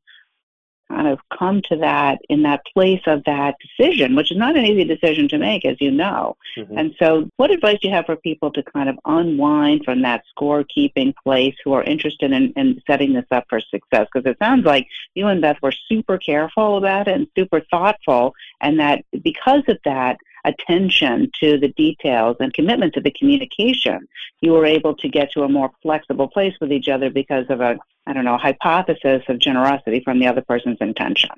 kind 0.93 1.07
of 1.07 1.19
come 1.37 1.61
to 1.69 1.77
that 1.77 2.19
in 2.29 2.43
that 2.43 2.61
place 2.73 3.01
of 3.07 3.23
that 3.25 3.55
decision, 3.59 4.15
which 4.15 4.31
is 4.31 4.37
not 4.37 4.57
an 4.57 4.65
easy 4.65 4.83
decision 4.83 5.27
to 5.29 5.37
make, 5.37 5.65
as 5.65 5.77
you 5.79 5.91
know. 5.91 6.37
Mm-hmm. 6.57 6.77
And 6.77 6.95
so, 6.99 7.29
what 7.37 7.51
advice 7.51 7.79
do 7.81 7.87
you 7.87 7.93
have 7.93 8.05
for 8.05 8.15
people 8.15 8.51
to 8.51 8.63
kind 8.63 8.89
of 8.89 8.97
unwind 9.05 9.85
from 9.85 10.01
that 10.03 10.23
scorekeeping 10.37 11.13
place 11.23 11.55
who 11.63 11.73
are 11.73 11.83
interested 11.83 12.31
in, 12.31 12.53
in 12.55 12.81
setting 12.85 13.13
this 13.13 13.25
up 13.31 13.45
for 13.49 13.59
success? 13.59 14.07
Because 14.13 14.29
it 14.29 14.37
sounds 14.39 14.65
like 14.65 14.87
you 15.15 15.27
and 15.27 15.41
Beth 15.41 15.57
were 15.61 15.73
super 15.89 16.17
careful 16.17 16.77
about 16.77 17.07
it 17.07 17.15
and 17.15 17.27
super 17.37 17.61
thoughtful, 17.61 18.35
and 18.61 18.79
that 18.79 19.03
because 19.23 19.63
of 19.67 19.77
that, 19.85 20.17
attention 20.45 21.31
to 21.39 21.57
the 21.57 21.69
details 21.69 22.37
and 22.39 22.53
commitment 22.53 22.93
to 22.93 23.01
the 23.01 23.11
communication, 23.11 24.07
you 24.41 24.51
were 24.51 24.65
able 24.65 24.95
to 24.95 25.07
get 25.07 25.31
to 25.31 25.43
a 25.43 25.49
more 25.49 25.71
flexible 25.81 26.27
place 26.27 26.53
with 26.59 26.71
each 26.71 26.89
other 26.89 27.09
because 27.09 27.45
of 27.49 27.61
a, 27.61 27.77
I 28.05 28.13
don't 28.13 28.25
know, 28.25 28.37
hypothesis 28.37 29.23
of 29.27 29.39
generosity 29.39 30.01
from 30.03 30.19
the 30.19 30.27
other 30.27 30.41
person's 30.41 30.77
intention. 30.81 31.31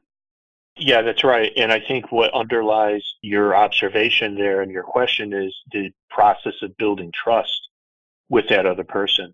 Yeah, 0.77 1.03
that's 1.03 1.23
right. 1.23 1.51
And 1.55 1.71
I 1.71 1.79
think 1.79 2.11
what 2.11 2.33
underlies 2.33 3.03
your 3.21 3.55
observation 3.55 4.35
there 4.35 4.61
and 4.61 4.71
your 4.71 4.83
question 4.83 5.31
is 5.31 5.55
the 5.71 5.91
process 6.09 6.55
of 6.61 6.75
building 6.77 7.13
trust 7.13 7.69
with 8.27 8.49
that 8.49 8.65
other 8.65 8.83
person. 8.83 9.33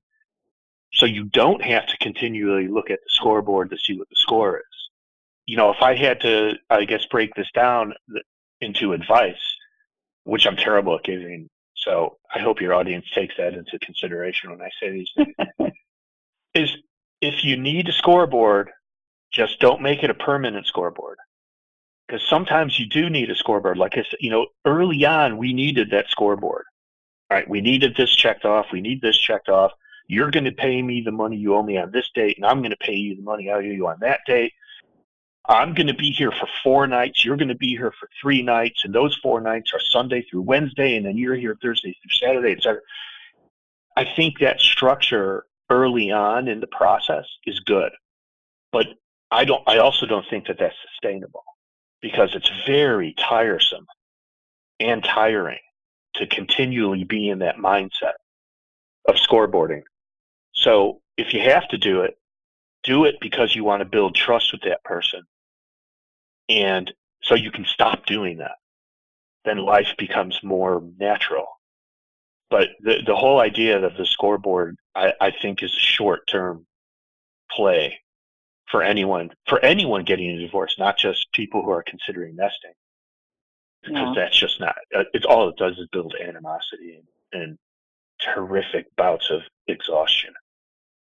So 0.93 1.05
you 1.05 1.23
don't 1.23 1.63
have 1.63 1.87
to 1.87 1.97
continually 1.97 2.67
look 2.67 2.91
at 2.91 2.99
the 2.99 3.09
scoreboard 3.09 3.71
to 3.71 3.77
see 3.77 3.97
what 3.97 4.09
the 4.09 4.17
score 4.17 4.57
is. 4.57 4.89
You 5.47 5.57
know, 5.57 5.71
if 5.71 5.81
I 5.81 5.95
had 5.95 6.21
to, 6.21 6.53
I 6.69 6.85
guess, 6.85 7.05
break 7.05 7.33
this 7.33 7.49
down 7.53 7.93
into 8.59 8.93
advice, 8.93 9.41
which 10.23 10.45
I'm 10.45 10.55
terrible 10.55 10.95
at 10.95 11.03
giving. 11.03 11.49
So 11.75 12.17
I 12.33 12.39
hope 12.39 12.61
your 12.61 12.73
audience 12.73 13.05
takes 13.13 13.35
that 13.37 13.53
into 13.53 13.79
consideration 13.79 14.51
when 14.51 14.61
I 14.61 14.69
say 14.79 14.91
these 14.91 15.09
things. 15.15 15.35
is 16.53 16.75
if 17.21 17.43
you 17.43 17.57
need 17.57 17.87
a 17.89 17.93
scoreboard, 17.93 18.69
just 19.31 19.59
don't 19.59 19.81
make 19.81 20.03
it 20.03 20.09
a 20.09 20.15
permanent 20.15 20.67
scoreboard. 20.67 21.17
Because 22.07 22.27
sometimes 22.27 22.77
you 22.77 22.87
do 22.87 23.09
need 23.09 23.29
a 23.29 23.35
scoreboard. 23.35 23.77
Like 23.77 23.93
I 23.93 24.03
said, 24.03 24.19
you 24.19 24.29
know, 24.29 24.47
early 24.65 25.05
on 25.05 25.37
we 25.37 25.53
needed 25.53 25.91
that 25.91 26.09
scoreboard. 26.09 26.65
All 27.29 27.37
right, 27.37 27.49
we 27.49 27.61
needed 27.61 27.95
this 27.95 28.13
checked 28.13 28.43
off. 28.43 28.67
We 28.73 28.81
need 28.81 29.01
this 29.01 29.17
checked 29.17 29.47
off. 29.47 29.71
You're 30.07 30.31
going 30.31 30.43
to 30.43 30.51
pay 30.51 30.81
me 30.81 31.01
the 31.01 31.11
money 31.11 31.37
you 31.37 31.55
owe 31.55 31.63
me 31.63 31.77
on 31.77 31.91
this 31.91 32.09
date, 32.13 32.35
and 32.35 32.45
I'm 32.45 32.59
going 32.59 32.71
to 32.71 32.77
pay 32.77 32.95
you 32.95 33.15
the 33.15 33.21
money 33.21 33.49
I 33.49 33.53
owe 33.53 33.59
you 33.59 33.87
on 33.87 33.97
that 34.01 34.19
date. 34.27 34.51
I'm 35.47 35.73
going 35.73 35.87
to 35.87 35.93
be 35.93 36.11
here 36.11 36.31
for 36.31 36.47
four 36.63 36.85
nights. 36.87 37.25
You're 37.25 37.37
going 37.37 37.47
to 37.47 37.55
be 37.55 37.69
here 37.69 37.93
for 37.99 38.07
three 38.21 38.43
nights, 38.43 38.85
and 38.85 38.93
those 38.93 39.17
four 39.23 39.41
nights 39.41 39.71
are 39.73 39.79
Sunday 39.79 40.23
through 40.29 40.41
Wednesday, 40.41 40.95
and 40.95 41.05
then 41.05 41.17
you're 41.17 41.35
here 41.35 41.57
Thursday 41.61 41.95
through 42.01 42.27
Saturday, 42.27 42.53
etc. 42.53 42.79
I 43.97 44.05
think 44.15 44.39
that 44.39 44.59
structure 44.59 45.45
early 45.69 46.11
on 46.11 46.47
in 46.47 46.59
the 46.59 46.67
process 46.67 47.25
is 47.45 47.59
good, 47.61 47.91
but 48.71 48.87
I 49.31 49.45
don't. 49.45 49.67
I 49.67 49.79
also 49.79 50.05
don't 50.05 50.25
think 50.29 50.47
that 50.47 50.59
that's 50.59 50.75
sustainable 50.91 51.43
because 52.01 52.35
it's 52.35 52.51
very 52.65 53.13
tiresome 53.17 53.87
and 54.79 55.03
tiring 55.03 55.59
to 56.15 56.27
continually 56.27 57.03
be 57.03 57.29
in 57.29 57.39
that 57.39 57.57
mindset 57.57 58.13
of 59.07 59.15
scoreboarding. 59.15 59.83
So 60.53 61.01
if 61.17 61.33
you 61.33 61.41
have 61.41 61.67
to 61.69 61.77
do 61.77 62.01
it, 62.01 62.17
do 62.83 63.05
it 63.05 63.15
because 63.21 63.55
you 63.55 63.63
want 63.63 63.81
to 63.81 63.85
build 63.85 64.15
trust 64.15 64.51
with 64.51 64.61
that 64.63 64.83
person 64.83 65.21
and 66.51 66.91
so 67.23 67.35
you 67.35 67.51
can 67.51 67.65
stop 67.65 68.05
doing 68.05 68.37
that. 68.37 68.57
Then 69.45 69.57
life 69.57 69.95
becomes 69.97 70.39
more 70.43 70.83
natural. 70.99 71.47
But 72.49 72.69
the, 72.81 72.97
the 73.05 73.15
whole 73.15 73.39
idea 73.39 73.83
of 73.83 73.95
the 73.97 74.05
scoreboard, 74.05 74.75
I, 74.93 75.13
I 75.21 75.31
think, 75.41 75.63
is 75.63 75.71
a 75.71 75.79
short 75.79 76.27
term 76.27 76.65
play 77.49 77.99
for 78.69 78.83
anyone 78.83 79.29
for 79.47 79.59
anyone 79.63 80.03
getting 80.03 80.29
a 80.31 80.39
divorce, 80.39 80.75
not 80.77 80.97
just 80.97 81.31
people 81.33 81.63
who 81.63 81.71
are 81.71 81.83
considering 81.83 82.35
nesting, 82.35 82.73
because 83.83 84.15
yeah. 84.15 84.23
that's 84.23 84.37
just 84.37 84.59
not. 84.59 84.75
Uh, 84.95 85.03
it's 85.13 85.25
all 85.25 85.49
it 85.49 85.57
does 85.57 85.77
is 85.77 85.87
build 85.91 86.13
animosity 86.21 87.01
and, 87.33 87.41
and 87.41 87.57
terrific 88.21 88.87
bouts 88.95 89.29
of 89.29 89.41
exhaustion. 89.67 90.33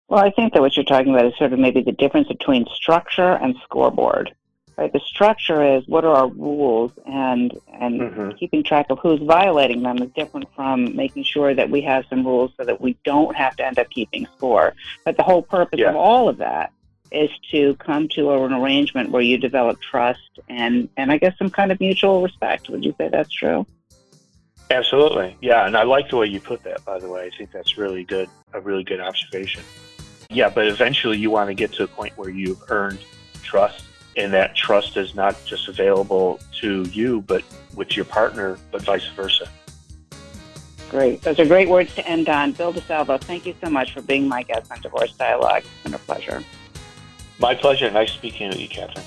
Well, 0.09 0.23
I 0.23 0.31
think 0.31 0.53
that 0.53 0.61
what 0.61 0.75
you're 0.75 0.85
talking 0.85 1.13
about 1.13 1.25
is 1.25 1.37
sort 1.37 1.53
of 1.53 1.59
maybe 1.59 1.81
the 1.83 1.91
difference 1.91 2.27
between 2.27 2.65
structure 2.73 3.33
and 3.35 3.55
scoreboard. 3.63 4.33
Right? 4.79 4.93
The 4.93 5.01
structure 5.01 5.61
is 5.75 5.85
what 5.89 6.05
are 6.05 6.15
our 6.15 6.29
rules, 6.29 6.93
and 7.05 7.51
and 7.73 7.99
mm-hmm. 7.99 8.29
keeping 8.37 8.63
track 8.63 8.85
of 8.89 8.97
who's 8.99 9.19
violating 9.19 9.83
them 9.83 9.97
is 10.01 10.09
different 10.15 10.47
from 10.55 10.95
making 10.95 11.25
sure 11.25 11.53
that 11.53 11.69
we 11.69 11.81
have 11.81 12.05
some 12.09 12.25
rules 12.25 12.53
so 12.55 12.63
that 12.63 12.79
we 12.79 12.97
don't 13.03 13.35
have 13.35 13.57
to 13.57 13.65
end 13.65 13.77
up 13.77 13.89
keeping 13.89 14.25
score. 14.37 14.73
But 15.03 15.17
the 15.17 15.23
whole 15.23 15.41
purpose 15.41 15.81
yeah. 15.81 15.89
of 15.89 15.97
all 15.97 16.29
of 16.29 16.37
that 16.37 16.71
is 17.11 17.29
to 17.51 17.75
come 17.75 18.07
to 18.15 18.31
an 18.31 18.53
arrangement 18.53 19.11
where 19.11 19.21
you 19.21 19.37
develop 19.37 19.81
trust 19.81 20.39
and 20.47 20.87
and 20.95 21.11
I 21.11 21.17
guess 21.17 21.37
some 21.37 21.49
kind 21.49 21.73
of 21.73 21.79
mutual 21.81 22.21
respect. 22.21 22.69
Would 22.69 22.85
you 22.85 22.95
say 22.97 23.09
that's 23.09 23.33
true? 23.33 23.65
Absolutely, 24.71 25.35
yeah. 25.41 25.67
And 25.67 25.75
I 25.75 25.83
like 25.83 26.09
the 26.09 26.15
way 26.15 26.27
you 26.27 26.39
put 26.39 26.63
that. 26.63 26.85
By 26.85 26.99
the 26.99 27.09
way, 27.09 27.25
I 27.25 27.37
think 27.37 27.51
that's 27.51 27.77
really 27.77 28.05
good. 28.05 28.29
A 28.53 28.61
really 28.61 28.85
good 28.85 29.01
observation. 29.01 29.61
Yeah, 30.29 30.47
but 30.47 30.67
eventually 30.67 31.17
you 31.17 31.31
want 31.31 31.49
to 31.49 31.53
get 31.53 31.73
to 31.73 31.83
a 31.83 31.87
point 31.87 32.17
where 32.17 32.29
you've 32.29 32.63
earned 32.69 32.99
trust 33.43 33.83
and 34.17 34.33
that 34.33 34.55
trust 34.55 34.97
is 34.97 35.15
not 35.15 35.35
just 35.45 35.67
available 35.67 36.39
to 36.61 36.83
you, 36.83 37.21
but 37.21 37.43
with 37.75 37.95
your 37.95 38.05
partner, 38.05 38.57
but 38.71 38.81
vice 38.81 39.07
versa. 39.15 39.47
Great. 40.89 41.21
Those 41.21 41.39
are 41.39 41.45
great 41.45 41.69
words 41.69 41.93
to 41.95 42.07
end 42.07 42.29
on. 42.29 42.51
Bill 42.51 42.73
DeSalvo, 42.73 43.21
thank 43.21 43.45
you 43.45 43.53
so 43.61 43.69
much 43.69 43.93
for 43.93 44.01
being 44.01 44.27
my 44.27 44.43
guest 44.43 44.71
on 44.71 44.81
Divorce 44.81 45.13
Dialogue. 45.13 45.63
It's 45.63 45.83
been 45.83 45.93
a 45.93 45.99
pleasure. 45.99 46.43
My 47.37 47.53
pleasure. 47.53 47.89
Nice 47.91 48.11
speaking 48.11 48.49
with 48.49 48.59
you, 48.59 48.67
Katherine. 48.67 49.05